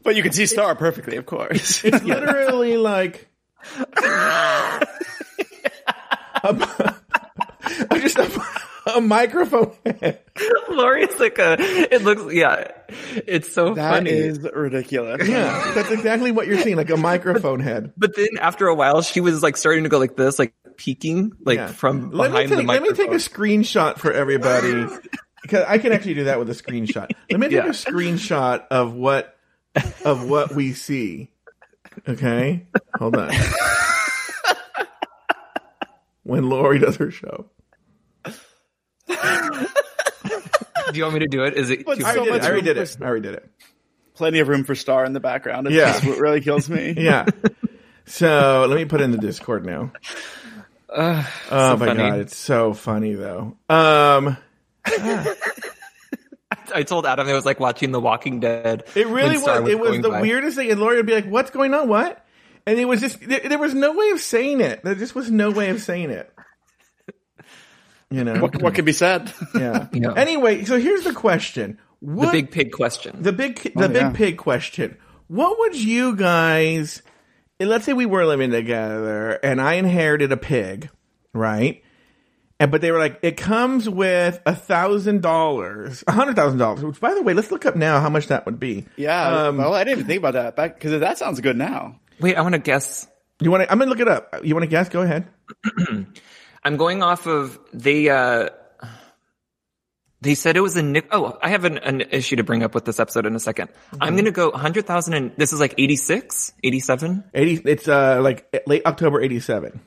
[0.03, 1.83] But you can see Star perfectly, of course.
[1.83, 3.27] It's literally like.
[6.43, 8.41] a, just a,
[8.95, 10.21] a microphone head.
[10.69, 12.71] Lori's like a, it looks, yeah,
[13.25, 14.11] it's so That funny.
[14.11, 15.27] is ridiculous.
[15.27, 17.93] Yeah, that's exactly what you're seeing, like a microphone head.
[17.97, 21.31] But then after a while, she was like starting to go like this, like peeking,
[21.43, 21.67] like Yeah.
[21.67, 22.97] from let me behind take, the microphone.
[22.97, 24.85] Let me take a screenshot for everybody
[25.41, 27.09] because I can actually do that with a screenshot.
[27.31, 27.65] Let me take Yeah.
[27.67, 29.33] a screenshot of what
[30.05, 31.31] of what we see.
[32.07, 32.65] Okay,
[32.97, 33.31] hold on.
[36.23, 37.45] when Lori does her show.
[39.07, 41.55] Do you want me to do it?
[41.55, 42.45] Is it But too I so already did it.
[42.45, 42.97] I already did it.
[43.01, 43.49] I already did it.
[44.15, 45.67] Plenty of room for Star in the background.
[45.67, 45.91] It's Yeah.
[45.91, 46.93] just what really kills me.
[46.97, 47.25] Yeah.
[48.05, 49.91] So let me put in the Discord now.
[50.89, 51.97] oh so my funny.
[51.99, 53.57] god, it's so funny though.
[53.69, 54.37] Um,
[56.73, 58.83] I told Adam it was like watching The Walking Dead.
[58.95, 59.71] it really when Star was.
[59.71, 60.21] It was the by.
[60.21, 61.87] weirdest thing, and Lori would be like, "What's going on?
[61.89, 62.25] What?"
[62.65, 64.83] And it was just there, there was no way of saying it.
[64.83, 66.31] There just was no way of saying it.
[68.09, 68.39] You know.
[68.39, 69.31] What, what could be said?
[69.53, 69.87] yeah.
[69.93, 70.13] Yeah.
[70.13, 73.21] Anyway, so here's the question: The big pig question.
[73.21, 74.11] the big the Oh, big yeah.
[74.11, 74.97] pig question.
[75.27, 77.01] What would you guys
[77.59, 80.89] let's say we were living together and I inherited a pig,
[81.33, 81.83] right?
[82.59, 86.83] And but they were like, it comes with a thousand dollars, a hundred thousand dollars.
[86.83, 88.85] Which, by the way, let's look up now how much that would be.
[88.95, 89.47] Yeah.
[89.47, 91.99] Um, well, I didn't even think about that back because that sounds good now.
[92.19, 93.07] Wait, I want to guess.
[93.39, 93.71] You want to?
[93.71, 94.43] I'm gonna look it up.
[94.43, 94.89] You want to guess?
[94.89, 95.27] Go ahead.
[96.63, 98.09] I'm going off of the.
[98.09, 98.49] uh
[100.21, 101.09] They said it was a Nick.
[101.11, 103.69] Oh, I have an, an issue to bring up with this episode in a 2nd
[104.01, 107.23] i I'm going to go 100,000 and this is like 86, 87.
[107.35, 107.61] Eighty.
[107.69, 109.79] It's uh like late October '87.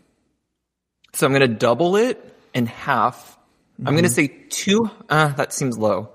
[1.14, 3.38] So I'm going to double it in half.
[3.84, 4.90] I'm going to say two.
[5.08, 6.10] Uh, that seems low.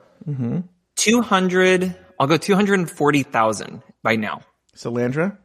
[0.95, 1.95] 200.
[2.19, 4.41] I'll go 240,000 by now.
[4.75, 5.37] Salandra,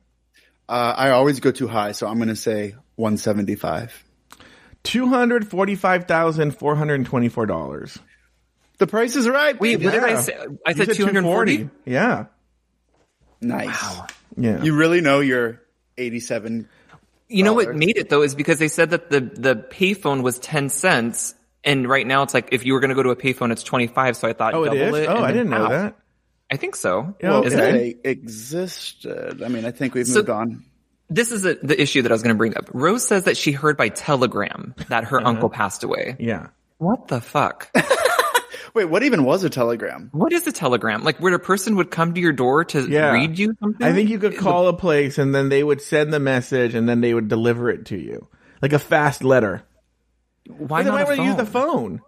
[0.68, 4.04] Uh, I always go too high, so I'm going to say 175.
[4.82, 7.98] two hundred forty-five thousand four hundred twenty-four dollars.
[8.78, 9.58] The price is right.
[9.60, 9.86] Wait, baby.
[9.86, 10.34] what did I say?
[10.66, 11.68] I You said 240.
[11.84, 12.26] Yeah.
[13.42, 13.82] Nice.
[14.36, 14.62] Yeah.
[14.62, 15.60] You really know your
[15.98, 16.68] 87.
[17.30, 20.38] You know what made it though is because they said that the the payphone was
[20.38, 23.16] 10 cents and right now it's like if you were going to go to a
[23.16, 25.02] payphone it's 25 so I thought oh, it double is.
[25.04, 25.08] it.
[25.08, 25.96] oh, I didn't know that.
[26.50, 27.14] I think so.
[27.22, 27.72] Yeah, Well, is if it?
[28.02, 30.64] they existed, I mean, I think we've So- moved on.
[31.12, 32.68] This is a, the issue that I was going to bring up.
[32.72, 35.18] Rose says that she heard by telegram that Uh-huh.
[35.18, 36.14] her uncle passed away.
[36.20, 36.48] Yeah.
[36.78, 37.68] What the fuck?
[38.74, 40.08] Wait, what even was a telegram?
[40.12, 41.02] what is a telegram?
[41.02, 43.12] Like where a person would come to your door to Yeah.
[43.12, 43.84] read you something?
[43.86, 46.88] I think you could call a place and then they would send the message and
[46.88, 48.28] then they would deliver it to you.
[48.62, 49.62] Like a fast letter.
[50.46, 52.00] Why not why would use the phone?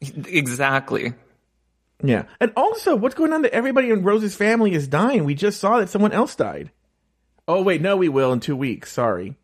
[0.00, 1.14] Exactly.
[2.02, 2.24] Yeah.
[2.40, 5.24] And also, what's going on that everybody in Rose's family is dying?
[5.24, 6.70] We just saw that someone else died.
[7.48, 8.92] Oh, wait, no, we will in two weeks.
[8.92, 9.36] Sorry.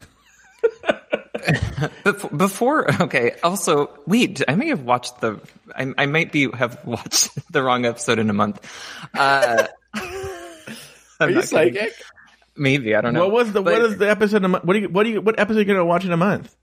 [2.05, 3.37] Bef- Before, okay.
[3.43, 4.43] Also, wait.
[4.47, 5.41] I may have watched the.
[5.75, 8.61] I, I might be have watched the wrong episode in a month.
[9.15, 9.67] Uh,
[11.21, 11.93] Are you psychic?
[12.57, 13.29] Maybe I don't know.
[13.29, 14.45] What was the, But what is the episode?
[14.45, 14.65] A month?
[14.65, 16.17] What do you, what do you, what episode are you going to watch in a
[16.17, 16.55] month?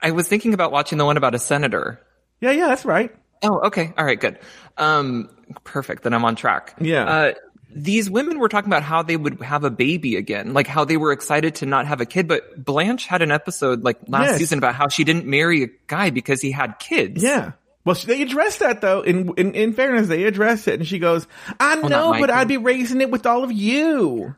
[0.00, 2.00] I was thinking about watching the one about a senator.
[2.40, 3.14] Yeah, yeah, that's right.
[3.42, 3.92] Oh, okay.
[3.96, 4.38] All right, good.
[4.76, 5.28] Um,
[5.64, 6.02] perfect.
[6.04, 6.74] Then I'm on track.
[6.80, 7.04] Yeah.
[7.04, 7.32] Uh,
[7.74, 10.96] these women were talking about how they would have a baby again, like how they
[10.96, 12.28] were excited to not have a kid.
[12.28, 14.38] But Blanche had an episode like last Yes.
[14.38, 17.22] season about how she didn't marry a guy because he had kids.
[17.22, 17.52] Yeah.
[17.84, 19.00] Well, they addressed that though.
[19.00, 21.26] In, in in fairness, they addressed it, and she goes,
[21.58, 24.36] "I not know, but kid." I'd be raising it with all of you."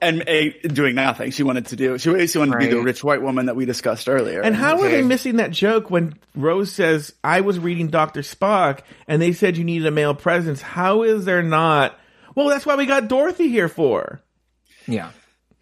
[0.00, 1.30] And a, doing nothing.
[1.30, 1.96] She wanted to do.
[1.96, 4.40] She basically wanted to be the rich white woman that we discussed earlier.
[4.42, 8.80] And how are they missing that joke when Rose says, "I was reading Doctor Spock,
[9.06, 10.60] and they said you needed a male presence"?
[10.62, 11.98] How is there not?
[12.34, 14.22] Well, that's why we got Dorothy here for.
[14.86, 15.10] Yeah.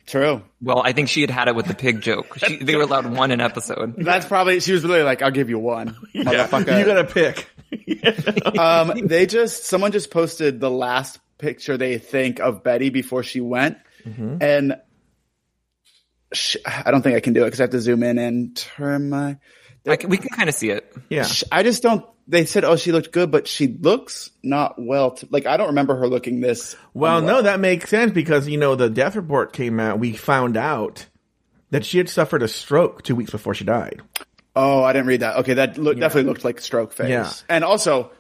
[0.06, 0.42] True.
[0.61, 2.37] Well, I think she had had it with the pig joke.
[2.38, 3.94] She, they were allowed one an episode.
[3.96, 4.59] That's probably.
[4.61, 8.59] She was really like, "I'll give you one, motherfucker." You got to pick.
[8.59, 13.40] um, they just someone just posted the last picture they think of Betty before she
[13.40, 14.38] went, Mm-hmm.
[14.40, 14.76] and
[16.33, 18.56] sh- I don't think I can do it because I have to zoom in and
[18.56, 19.38] turn my.
[19.87, 20.95] I can, we can kind of see it.
[21.09, 21.25] Yeah.
[21.25, 22.05] sh- I just don't.
[22.29, 25.12] They said, "Oh, she looked good," but she looks not well.
[25.12, 26.77] T- like I don't remember her looking this.
[26.95, 29.99] Well, no, that makes sense because you know the death report came out.
[29.99, 31.07] We found out
[31.71, 34.01] that she had suffered a stroke two weeks before she died.
[34.55, 35.38] Oh, I didn't read that.
[35.38, 37.09] Okay, that look, definitely looked like stroke face.
[37.09, 37.31] Yeah.
[37.49, 38.11] And also,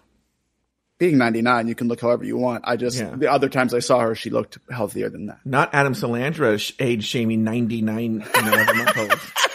[0.98, 2.64] being 99, you can look however you want.
[2.66, 3.14] I just, Yeah.
[3.16, 5.38] the other times I saw her, she looked healthier than that.
[5.44, 9.20] Not Adam Salandra, age shaming ninety nine and eleven month old.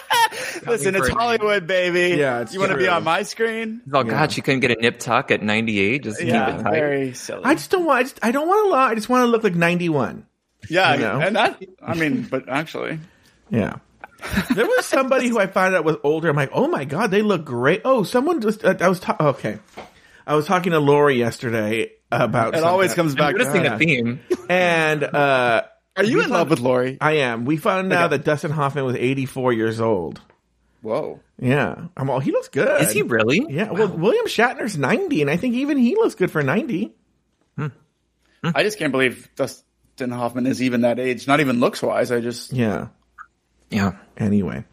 [0.67, 2.17] Listen, it's for a Hollywood, baby.
[2.17, 3.81] Yeah, it's You want to be on my screen?
[3.93, 6.03] Oh God, she couldn't get a nip tuck at 98.
[6.03, 6.71] Just keep Yeah, it tight.
[6.73, 7.41] very silly.
[7.43, 7.99] I just don't want.
[7.99, 8.89] I, just, I don't want to lie.
[8.91, 10.25] I just want to look like ninety one.
[10.69, 11.19] yeah, you know.
[11.19, 12.99] and that, I mean, but actually,
[13.49, 13.75] Yeah.
[14.55, 16.29] there was somebody who I found out was older.
[16.29, 17.81] I'm like, oh my god, they look great.
[17.85, 18.63] Oh, someone just.
[18.65, 19.59] Uh, I was ta- okay.
[20.25, 22.55] I was talking to Lori yesterday about.
[22.55, 23.73] it always comes back to Noticing that.
[23.75, 24.19] a theme.
[24.49, 25.63] And uh,
[25.95, 26.97] Are you in love with Lori?
[26.99, 27.45] I am.
[27.45, 30.19] We found out that Dustin Hoffman was 84 years old.
[30.85, 31.19] Whoa.
[31.39, 32.19] Yeah, I'm all.
[32.19, 32.79] He looks good.
[32.83, 33.43] Is he really?
[33.49, 33.71] Yeah.
[33.71, 36.93] Well, William Shatner's 90, and I think even he looks good for 90.
[38.43, 41.25] I just can't believe Dustin Hoffman is even that age.
[41.27, 42.11] Not even looks wise.
[42.11, 42.89] I just, Yeah.
[43.71, 43.93] Yeah.
[44.17, 44.63] Anyway.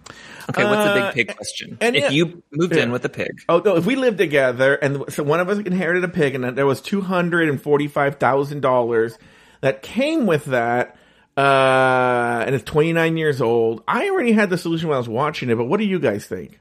[0.50, 1.78] Okay, what's the Uh, big pig question?
[1.80, 2.82] and if yeah- you moved yeah.
[2.82, 3.76] in with a pig, Oh no!
[3.76, 6.82] If we lived together, and so one of us inherited a pig, and there was
[6.82, 9.16] two hundred and forty-five thousand dollars
[9.62, 10.96] that came with that,
[11.36, 13.82] uh, and it's twenty-nine years old.
[13.88, 16.26] I already had the solution when I was watching it, but what do you guys
[16.26, 16.60] think?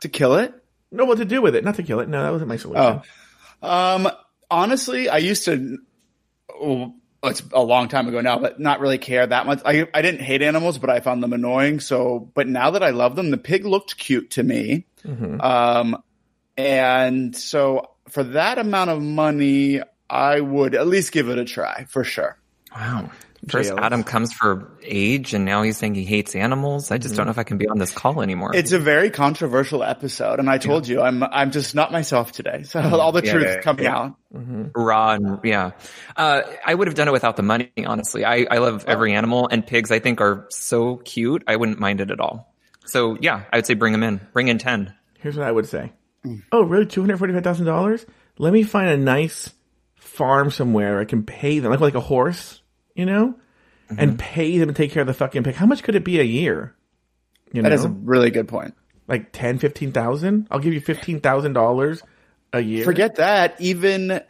[0.00, 0.54] To kill it?
[0.90, 1.64] No, what to do with it?
[1.64, 2.08] Not to kill it.
[2.08, 3.02] No, that wasn't my solution.
[3.62, 3.68] Oh.
[3.68, 4.08] Um,
[4.50, 5.78] honestly, I used to.
[6.50, 9.60] Oh, it's a long time ago now, but not really care that much.
[9.64, 11.80] I I didn't hate animals, but I found them annoying.
[11.80, 14.86] So, but now that I love them, the pig looked cute to me.
[15.40, 16.02] Um,
[16.56, 21.84] and so for that amount of money, I would at least give it a try
[21.88, 22.38] for sure.
[22.74, 23.10] wow.
[23.48, 23.80] First, Jails.
[23.80, 26.90] Adam comes for age, and now he's saying he hates animals.
[26.90, 28.50] I just don't know if I can be on this call anymore.
[28.54, 32.64] It's a very controversial episode, and I told you I'm I'm just not myself today.
[32.64, 32.94] So mm-hmm.
[32.94, 33.60] all the Yeah, truth yeah, yeah.
[33.60, 34.16] coming out.
[34.34, 34.64] Mm-hmm.
[34.74, 35.70] raw and yeah.
[36.16, 38.24] Uh, I would have done it without the money, honestly.
[38.24, 41.44] I, I love every animal, and pigs I think are so cute.
[41.46, 42.52] I wouldn't mind it at all.
[42.86, 44.20] So yeah, I would say bring them in.
[44.32, 44.94] Bring in ten.
[45.20, 45.92] Here's what I would say.
[46.24, 46.42] Mm.
[46.50, 46.86] Oh, really?
[46.86, 48.04] Two hundred forty-five thousand dollars?
[48.36, 49.50] Let me find a nice
[49.96, 52.60] farm somewhere I can pay them, like like a horse,
[52.98, 53.34] you know,
[53.88, 54.16] and mm-hmm.
[54.16, 55.54] pay them to take care of the fucking pig.
[55.54, 56.74] How much could it be a year?
[57.52, 58.74] You know, That is a really good point.
[59.06, 60.48] like ten, fifteen thousand.
[60.50, 62.02] I'll give you fifteen thousand dollars
[62.52, 62.84] a year.
[62.84, 63.58] Forget that.
[63.60, 64.20] Even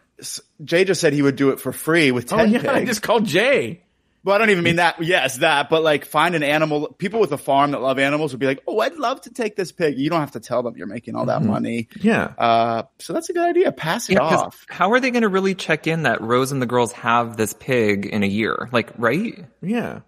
[0.63, 3.03] Jay just said he would do it for free with Oh ten yeah, I just
[3.03, 3.83] called Jay.
[4.29, 5.03] Well, I don't even mean that.
[5.03, 5.71] Yes, that.
[5.71, 6.89] But like, find an animal.
[6.99, 9.57] People with a farm that love animals would be like, "Oh, I'd love to take
[9.57, 11.89] this pig." You don't have to tell them you're making all that money.
[11.99, 12.35] Yeah.
[12.37, 13.73] Uh, so that's a good idea.
[13.73, 14.67] Pass it Yeah, off.
[14.69, 17.55] how are they going to really check in that Rose and the girls have this
[17.55, 18.69] pig in a year?
[18.71, 19.47] Like, right?
[19.63, 20.01] Yeah.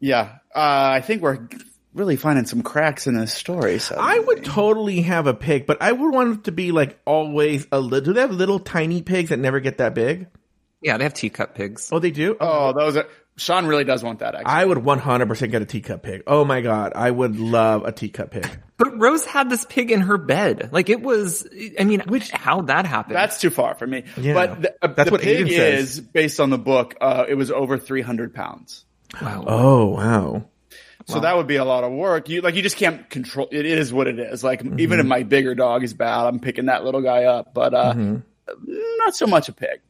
[0.00, 1.48] Yeah, uh, I think we're
[1.92, 3.80] really finding some cracks in this story.
[3.80, 7.00] So I would totally have a pig, but I would want it to be like
[7.04, 8.04] always a little.
[8.04, 10.28] Do they have little tiny pigs that never get that big?
[10.80, 11.88] Yeah, they have teacup pigs.
[11.92, 12.36] Oh, they do.
[12.40, 13.06] Oh, those are.
[13.36, 14.34] Sean really does want that.
[14.34, 16.24] Actually, I would 100% get a teacup pig.
[16.26, 18.48] Oh my god, I would love a teacup pig.
[18.76, 20.70] But Rose had this pig in her bed.
[20.72, 21.46] Like it was.
[21.78, 23.14] I mean, which how that happened?
[23.16, 24.04] that's too far for me.
[24.16, 24.34] Yeah.
[24.34, 25.90] But the, uh, That's the what pig Aiden says.
[25.90, 26.96] is based on the book.
[27.00, 28.84] Uh, it was over three hundred pounds.
[29.22, 29.44] wow.
[29.46, 30.44] Oh wow.
[31.06, 32.28] So that would be a lot of work.
[32.28, 33.48] You like you just can't control.
[33.50, 34.42] It is what it is.
[34.44, 34.80] Like Mm-hmm.
[34.80, 37.54] even if my bigger dog is bad, I'm picking that little guy up.
[37.54, 38.66] But uh, Mm-hmm.
[38.98, 39.80] not so much a pig.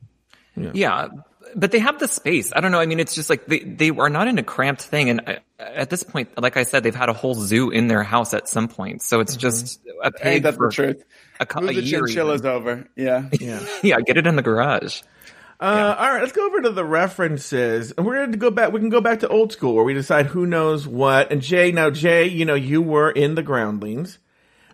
[0.74, 1.08] Yeah,
[1.54, 2.52] but they have the space.
[2.54, 2.80] I don't know.
[2.80, 5.34] I mean, it's just like they they are not in a cramped thing, and uh,
[5.58, 8.48] at this point, like I said, they've had a whole zoo in their house at
[8.48, 9.02] some point.
[9.02, 11.04] So it's just a pig Ain't that for the truth?
[11.40, 12.00] a, cou- Move a the year.
[12.06, 12.50] chinchillas even.
[12.50, 12.88] over.
[12.96, 13.28] Yeah.
[13.40, 13.64] Yeah.
[13.82, 15.02] Yeah, get it in the garage.
[15.60, 18.70] Uh, All right, let's go over to the references, and we're going to go back.
[18.72, 21.32] We can go back to old school where we decide who knows what.
[21.32, 24.18] And Jay, now Jay, you know you were in the Groundlings.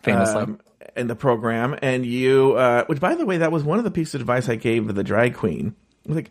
[0.02, 0.42] Famously.
[0.42, 0.60] um,
[0.96, 3.90] in the program, and you, uh, which by the way, that was one of the
[3.90, 5.74] pieces of advice I gave to the drag queen.
[6.04, 6.30] I was like,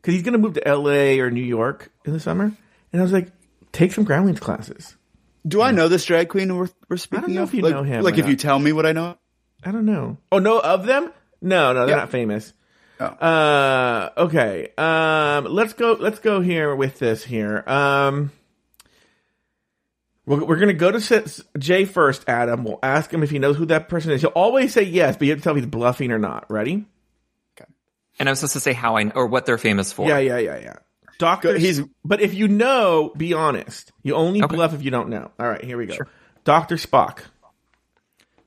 [0.00, 1.20] because he's going to move to L.A.
[1.20, 2.52] or New York in the summer,
[2.92, 3.28] and I was like,
[3.72, 4.96] take some Groundlings classes.
[5.46, 7.48] Do I know this drag queen we're, we're speaking know of?
[7.48, 8.30] if you like, know him Like if not.
[8.30, 9.16] you tell me what I know.
[9.64, 10.18] I don't know.
[10.30, 11.12] Oh, no, of them?
[11.40, 12.00] No, no, they're Yeah.
[12.02, 12.52] not famous.
[13.00, 13.06] Oh.
[13.06, 14.68] Uh, okay.
[14.78, 15.96] Um, let's go.
[15.98, 17.64] Let's go here with this here.
[17.66, 18.30] Um,
[20.26, 22.24] we're, we're gonna go to Jay first.
[22.28, 24.20] Adam, we'll ask him if he knows who that person is.
[24.20, 26.50] He'll always say yes, but you have to tell if he's bluffing or not.
[26.50, 26.84] Ready?
[27.60, 27.70] Okay.
[28.18, 30.08] And I'm supposed to say how I or what they're famous for.
[30.08, 30.74] Yeah, yeah, yeah, yeah.
[31.18, 33.92] Doctor, he's- But if you know, be honest.
[34.02, 34.54] You only Okay.
[34.56, 35.30] bluff if you don't know.
[35.38, 35.96] All right, here we go.
[36.44, 37.20] Doctor Spock.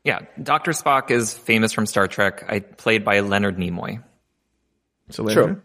[0.04, 2.46] Yeah, Doctor Spock is famous from Star Trek.
[2.48, 4.04] I played by Leonard Nimoy.
[5.10, 5.62] So True.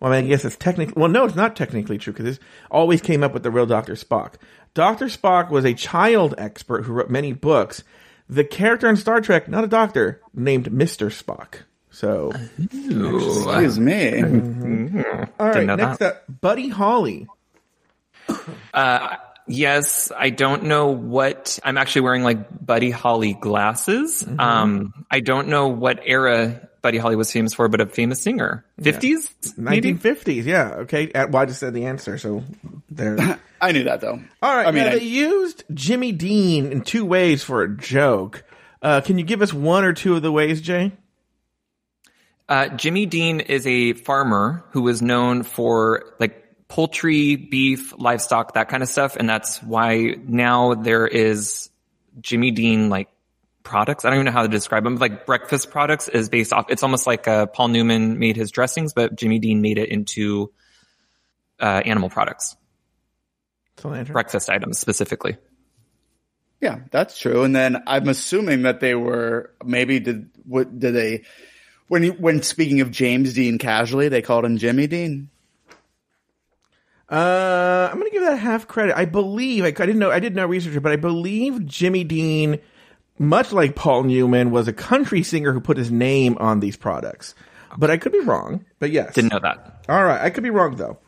[0.00, 1.00] Well, I, mean, I guess it's technically.
[1.00, 2.38] Well, no, it's not technically true because this
[2.70, 4.34] always came up with the real Doctor Spock.
[4.74, 7.82] Doctor Spock was a child expert who wrote many books.
[8.28, 11.62] The character in Star Trek, not a doctor, named Mister Spock.
[11.90, 12.30] So,
[12.62, 13.94] Excuse me.
[13.94, 15.00] Mm-hmm.
[15.40, 15.64] all right.
[15.64, 16.16] Next that.
[16.16, 17.26] up, Buddy Holly.
[18.74, 19.16] Uh,
[19.46, 24.22] yes, I don't know what I'm actually wearing like Buddy Holly glasses.
[24.22, 24.40] Mm-hmm.
[24.40, 28.64] Um, I don't know what era Buddy Holly was famous for, but a famous singer.
[28.80, 29.28] 50s?
[29.58, 30.44] 1950s.
[30.44, 30.68] Yeah.
[30.82, 31.10] Okay.
[31.12, 32.16] Well, I just said the answer.
[32.16, 32.44] So
[32.88, 33.40] there.
[33.60, 34.20] I knew that though.
[34.40, 34.68] All right.
[34.68, 38.44] I mean, now, I- they used Jimmy Dean in two ways for a joke.
[38.80, 40.92] Uh, can you give us one or two of the ways, Jay?
[42.48, 48.68] Uh, Jimmy Dean is a farmer who was known for like poultry, beef, livestock, that
[48.68, 49.16] kind of stuff.
[49.16, 51.68] And that's why now there is
[52.20, 53.08] Jimmy Dean like
[53.66, 54.04] products.
[54.04, 54.96] I don't even know how to describe them.
[54.96, 58.94] Like breakfast products is based off, it's almost like uh, Paul Newman made his dressings,
[58.94, 60.52] but Jimmy Dean made it into
[61.60, 62.56] uh, animal products,
[63.76, 64.12] Cilantro.
[64.12, 65.36] breakfast items specifically.
[66.60, 67.42] yeah, that's true.
[67.42, 71.24] And then I'm assuming that they were maybe did what did they
[71.88, 75.28] when you, when speaking of James Dean casually, they called him Jimmy Dean.
[77.08, 78.96] Uh, I'm gonna give that half credit.
[78.96, 82.58] I believe I, I didn't know I did no research, but I believe Jimmy Dean,
[83.18, 87.34] much like Paul Newman, was a country singer who put his name on these products.
[87.76, 88.64] But I could be wrong.
[88.78, 89.84] But yes, Didn't know that.
[89.88, 90.98] All right, I could be wrong though.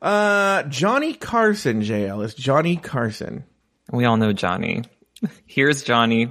[0.00, 3.44] Uh, Johnny Carson, JL is Johnny Carson.
[3.90, 4.84] We all know Johnny.
[5.46, 6.30] Here's Johnny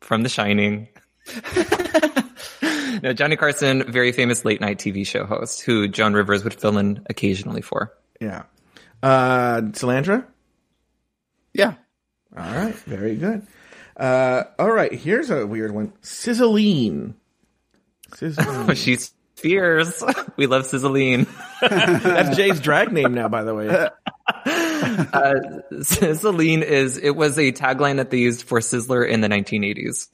[0.00, 0.88] from The Shining.
[3.02, 6.76] no, Johnny Carson, very famous late night TV show host who Joan Rivers would fill
[6.78, 7.92] in occasionally for.
[8.20, 8.42] Yeah.
[9.02, 10.26] Uh, Salandra.
[11.54, 11.74] Yeah.
[12.36, 13.46] All right, very good.
[13.96, 15.92] Uh, all right, here's a weird one.
[16.02, 17.14] Sizzlean.
[18.14, 18.74] Sizzlean.
[18.74, 20.02] She's fierce.
[20.36, 21.26] We love Sizzlean.
[21.60, 23.88] That's Jay's drag name now, by the way.
[25.82, 30.08] Sizzlean is, it was a tagline that they used for Sizzler in the 1980s.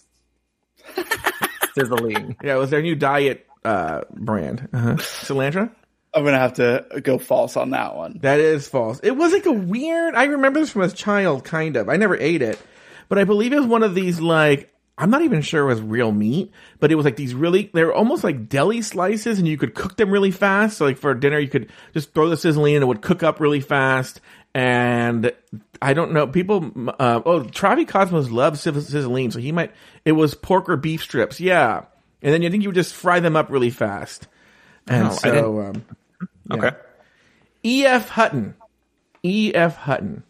[1.75, 2.37] Sizzlean.
[2.43, 4.69] Yeah, it was their new diet uh, brand.
[4.73, 4.95] Uh-huh.
[4.95, 5.71] Salandra.
[6.15, 8.19] I'm gonna have to go false on that one.
[8.23, 8.99] That is false.
[9.03, 10.15] It was like a weird.
[10.15, 11.89] I remember this from as a child, kind of.
[11.89, 12.59] I never ate it,
[13.09, 15.81] but I believe it was one of these like I'm not even sure it was
[15.81, 16.51] real meat,
[16.81, 17.71] but it was like these really.
[17.73, 20.79] They were almost like deli slices, and you could cook them really fast.
[20.79, 23.39] So like for dinner, you could just throw the sizzling, and it would cook up
[23.39, 24.21] really fast.
[24.55, 25.31] And
[25.81, 26.27] I don't know.
[26.27, 26.73] People.
[26.99, 29.73] Uh, oh, Travi Cosmos loves sizzling, so he might.
[30.05, 31.85] It was pork or beef strips, yeah.
[32.21, 34.27] And then you think you would just fry them up really fast.
[34.89, 35.85] And Oh, so, um,
[36.51, 36.77] Okay.
[37.63, 38.09] E.F.
[38.09, 38.55] Hutton.
[39.23, 39.77] E.F.
[39.77, 40.25] Hutton.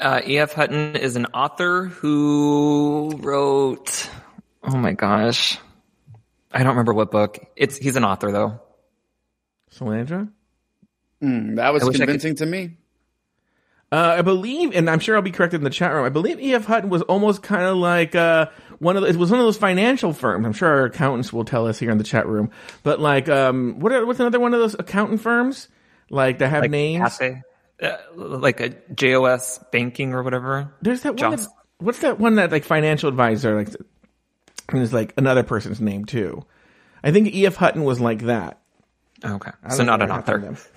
[0.00, 0.54] Uh, E.F.
[0.54, 4.08] Hutton is an author who wrote.
[4.62, 5.58] Oh my gosh,
[6.50, 7.38] I don't remember what book.
[7.56, 8.60] It's he's an author though.
[9.74, 10.30] Salandra?
[11.22, 12.76] Mm, that was I wish I could- convincing to me.
[13.92, 16.04] Uh, I believe, and I'm sure I'll be corrected in the chat room.
[16.04, 16.64] I believe E.F.
[16.64, 18.46] Hutton was almost kind of like uh,
[18.78, 20.46] one of the, it was one of those financial firms.
[20.46, 22.52] I'm sure our accountants will tell us here in the chat room.
[22.84, 25.66] But like, um, what are, what's another one of those accountant firms
[26.08, 27.00] like that have Like names?
[27.00, 27.42] Cafe,
[27.82, 30.72] uh, like a JOS banking or whatever.
[30.82, 31.36] There's that one.
[31.36, 31.46] That,
[31.78, 33.68] what's that one that like financial advisor like?
[34.68, 36.44] And it's like another person's name too.
[37.02, 37.56] I think E.F.
[37.56, 38.60] Hutton was like that.
[39.24, 40.70] Okay, so don't an what happened to author.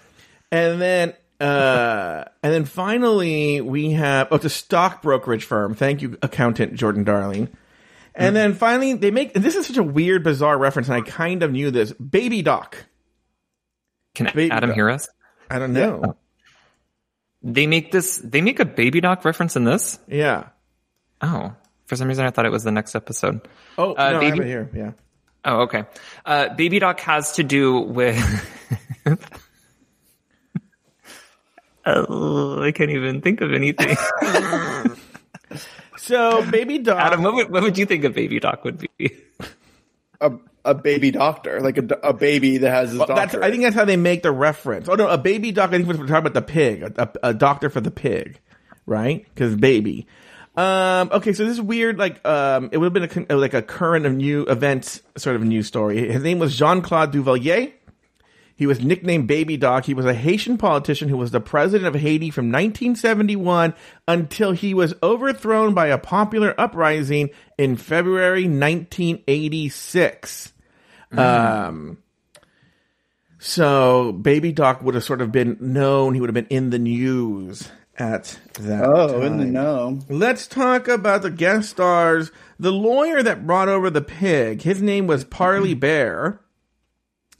[0.51, 5.75] And then, uh, and then finally we have, oh, it's a stock brokerage firm.
[5.75, 7.49] Thank you, accountant Jordan Darling.
[8.15, 11.01] And then finally they make, and this is such a weird, bizarre reference, and I
[11.01, 11.91] kind of knew this.
[11.93, 12.85] Baby Doc.
[14.13, 14.75] Can Baby Adam doc.
[14.75, 15.09] hear us?
[15.49, 16.15] I don't know.
[17.43, 18.17] They make this.
[18.19, 19.99] They make a baby doc reference in this.
[20.07, 20.47] Yeah.
[21.21, 21.53] Oh,
[21.85, 23.41] for some reason I thought it was the next episode.
[23.77, 24.69] Oh, Uh, no, I Baby- have it here.
[24.73, 24.91] Yeah.
[25.45, 25.83] Oh, okay.
[26.25, 28.17] Uh, baby doc has to do with.
[31.85, 33.95] oh, I can't even think of anything.
[35.95, 36.97] So Baby Doc.
[36.99, 39.11] Adam, what would, what would you think a baby doc would be?
[40.19, 40.33] A,
[40.65, 43.43] a baby doctor, like a, a baby that has his Well, doctor.
[43.43, 44.87] I think that's how they make the reference.
[44.87, 45.69] Oh no, a baby doc.
[45.69, 48.39] I think we're talking about the pig, a, a, a doctor for the pig,
[48.85, 49.25] right?
[49.33, 50.07] Because baby.
[50.55, 51.97] Um, okay, so this is weird.
[51.97, 55.35] Like, um, it would have been a, uh, like a current of new events sort
[55.35, 56.11] of news story.
[56.11, 57.73] His name was Jean Claude Duvalier.
[58.55, 59.85] He was nicknamed Baby Doc.
[59.85, 63.73] He was a Haitian politician who was the president of Haiti from 1971
[64.07, 70.52] until he was overthrown by a popular uprising in February 1986.
[71.17, 71.97] Um,
[73.39, 76.13] so Baby Doc would have sort of been known.
[76.13, 79.53] He would have been in the news at that oh, in the time.
[79.53, 79.99] know.
[80.09, 82.31] Let's talk about the guest stars.
[82.59, 86.39] The lawyer that brought over the pig, his name was Parley Baer.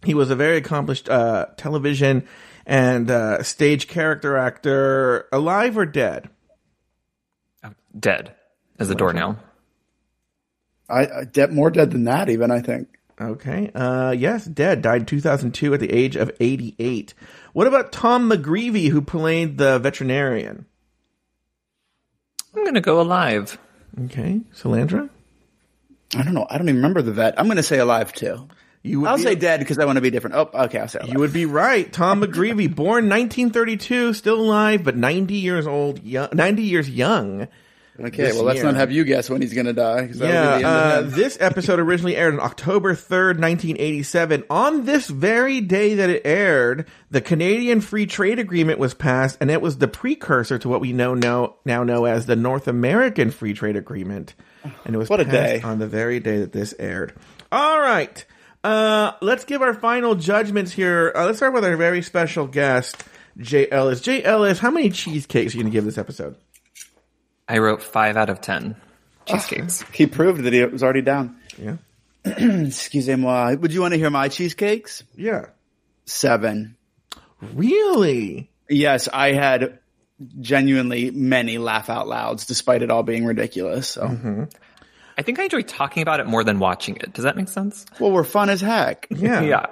[0.03, 2.27] He was a very accomplished uh, television
[2.65, 6.29] and uh, stage character actor, alive or dead.
[7.97, 8.35] Dead
[8.79, 9.37] as a doornail.
[10.89, 12.89] I, I de- more dead than that, even I think.
[13.19, 13.71] Okay.
[13.73, 14.81] Uh, yes, dead.
[14.81, 17.13] Died 2002 at the age of 88.
[17.53, 20.65] What about Tom McGreevey, who played the veterinarian?
[22.55, 23.57] I'm gonna go alive.
[24.05, 24.41] Okay.
[24.55, 25.09] Salandra?
[26.15, 26.45] I don't know.
[26.49, 27.39] I don't even remember the vet.
[27.39, 28.47] I'm going to say alive too.
[28.83, 30.35] You would I'll be- say dead because I want to be different.
[30.35, 30.77] Oh, okay.
[30.79, 31.13] I'll say alive.
[31.13, 31.91] You would be right.
[31.91, 37.47] Tom McGreevey, born 1932, still alive, but 90 years old, young, 90 years young.
[37.99, 38.31] Okay.
[38.31, 38.65] Well, let's year.
[38.65, 40.01] not have you guess when he's going to die.
[40.01, 44.43] Yeah, be the end uh, of this episode originally aired on October 3rd, 1987.
[44.49, 49.51] On this very day that it aired, the Canadian Free Trade Agreement was passed, and
[49.51, 53.31] it was the precursor to what we know now, now know as the North American
[53.31, 54.33] Free Trade Agreement.
[54.85, 55.61] And it was What a day.
[55.61, 57.13] on the very day that this aired.
[57.51, 58.25] All right.
[58.63, 61.11] Uh, let's give our final judgments here.
[61.13, 63.03] Uh, let's start with our very special guest,
[63.37, 63.99] Jay Ellis.
[63.99, 66.37] Jay Ellis, how many cheesecakes are you going to give this episode?
[67.47, 68.75] I wrote five out of ten
[69.25, 69.81] cheesecakes.
[69.93, 71.37] he proved that he was already down.
[71.57, 71.77] Yeah.
[72.25, 73.55] Excusez-moi.
[73.59, 75.03] Would you want to hear my cheesecakes?
[75.15, 75.47] Yeah.
[76.05, 76.77] Seven.
[77.53, 78.49] Really?
[78.69, 79.79] Yes, I had
[80.39, 83.87] genuinely many laugh out louds, despite it all being ridiculous.
[83.89, 84.43] So, Mm-hmm.
[85.15, 87.13] I think I enjoy talking about it more than watching it.
[87.13, 87.85] Does that make sense?
[87.99, 89.05] well, we're fun as heck.
[89.11, 89.41] Yeah.
[89.41, 89.65] Yeah.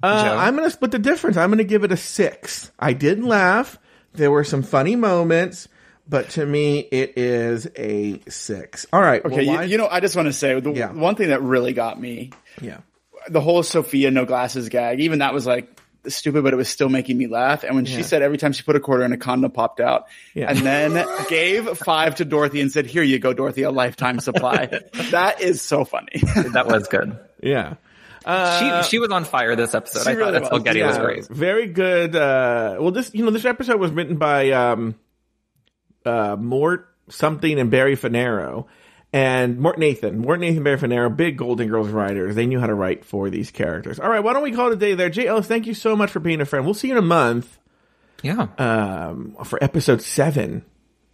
[0.00, 1.36] Uh, I'm going to split the difference.
[1.36, 2.70] I'm going to give it a six.
[2.78, 3.76] I didn't laugh.
[4.12, 5.66] There were some funny moments,
[6.08, 8.86] but to me, it is a six.
[8.92, 9.24] All right.
[9.24, 10.92] Okay, well, why- you, you know, I just want to say the Yeah.
[10.92, 12.30] one thing that really got me
[12.60, 12.78] yeah.
[13.28, 15.68] the whole Sophia no glasses gag, even that was like
[16.06, 17.64] stupid, but it was still making me laugh.
[17.64, 17.96] And when Yeah.
[17.96, 20.48] she said every time she put a quarter in a condom popped out, Yeah.
[20.50, 24.66] and then gave five to Dorothy and said, "Here you go, Dorothy, a lifetime supply."
[25.10, 26.22] that is so funny.
[26.54, 27.18] That was good.
[27.42, 27.74] Yeah.
[28.26, 30.04] she she was on fire this episode.
[30.04, 31.26] she I thought really that was, Spaghetti was great.
[31.28, 32.14] Very good.
[32.16, 34.94] Uh, well, this you know this episode was written by um,
[36.04, 38.66] uh, Mort something and Barry Fanaro,
[39.12, 40.18] and Mort Nathan.
[40.18, 42.34] Mort Nathan, Barry Fanaro, big Golden Girls writers.
[42.34, 43.98] They knew how to write for these characters.
[43.98, 45.08] All right, why don't we call it a day there?
[45.10, 46.64] Jay Ellis, thank you so much for being a friend.
[46.64, 47.58] We'll see you in a month
[48.22, 48.48] Yeah.
[48.58, 50.64] um, for episode seven.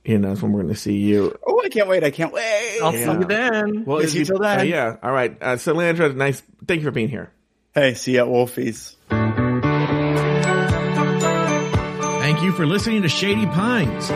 [0.05, 1.39] You know, that's when we're going to see you.
[1.47, 2.05] oh, I can't wait!
[2.05, 2.79] I can't wait.
[2.83, 3.19] I'll see yeah.
[3.19, 3.85] you then.
[3.87, 4.61] Well, Miss you till then.
[4.61, 4.97] uh, yeah.
[5.03, 6.43] All right, uh, Salandra, nice.
[6.67, 7.33] Thank you for being here.
[7.75, 8.97] Hey, see you at Wolfies.
[12.21, 14.11] Thank you for listening to Shady Pines.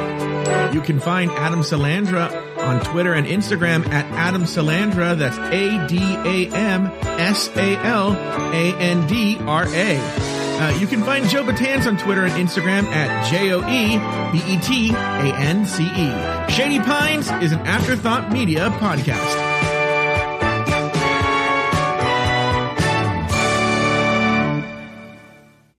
[0.75, 5.17] You can find Adam Salandra on Twitter and Instagram at Adam Salandra.
[5.17, 10.39] That's A D A M S A L A N D R A.
[10.61, 13.99] Uh, you can find Joe Betance on Twitter and Instagram at J O E
[14.33, 16.53] B E T A N C E.
[16.53, 19.68] Shady Pines is an Afterthought Media podcast.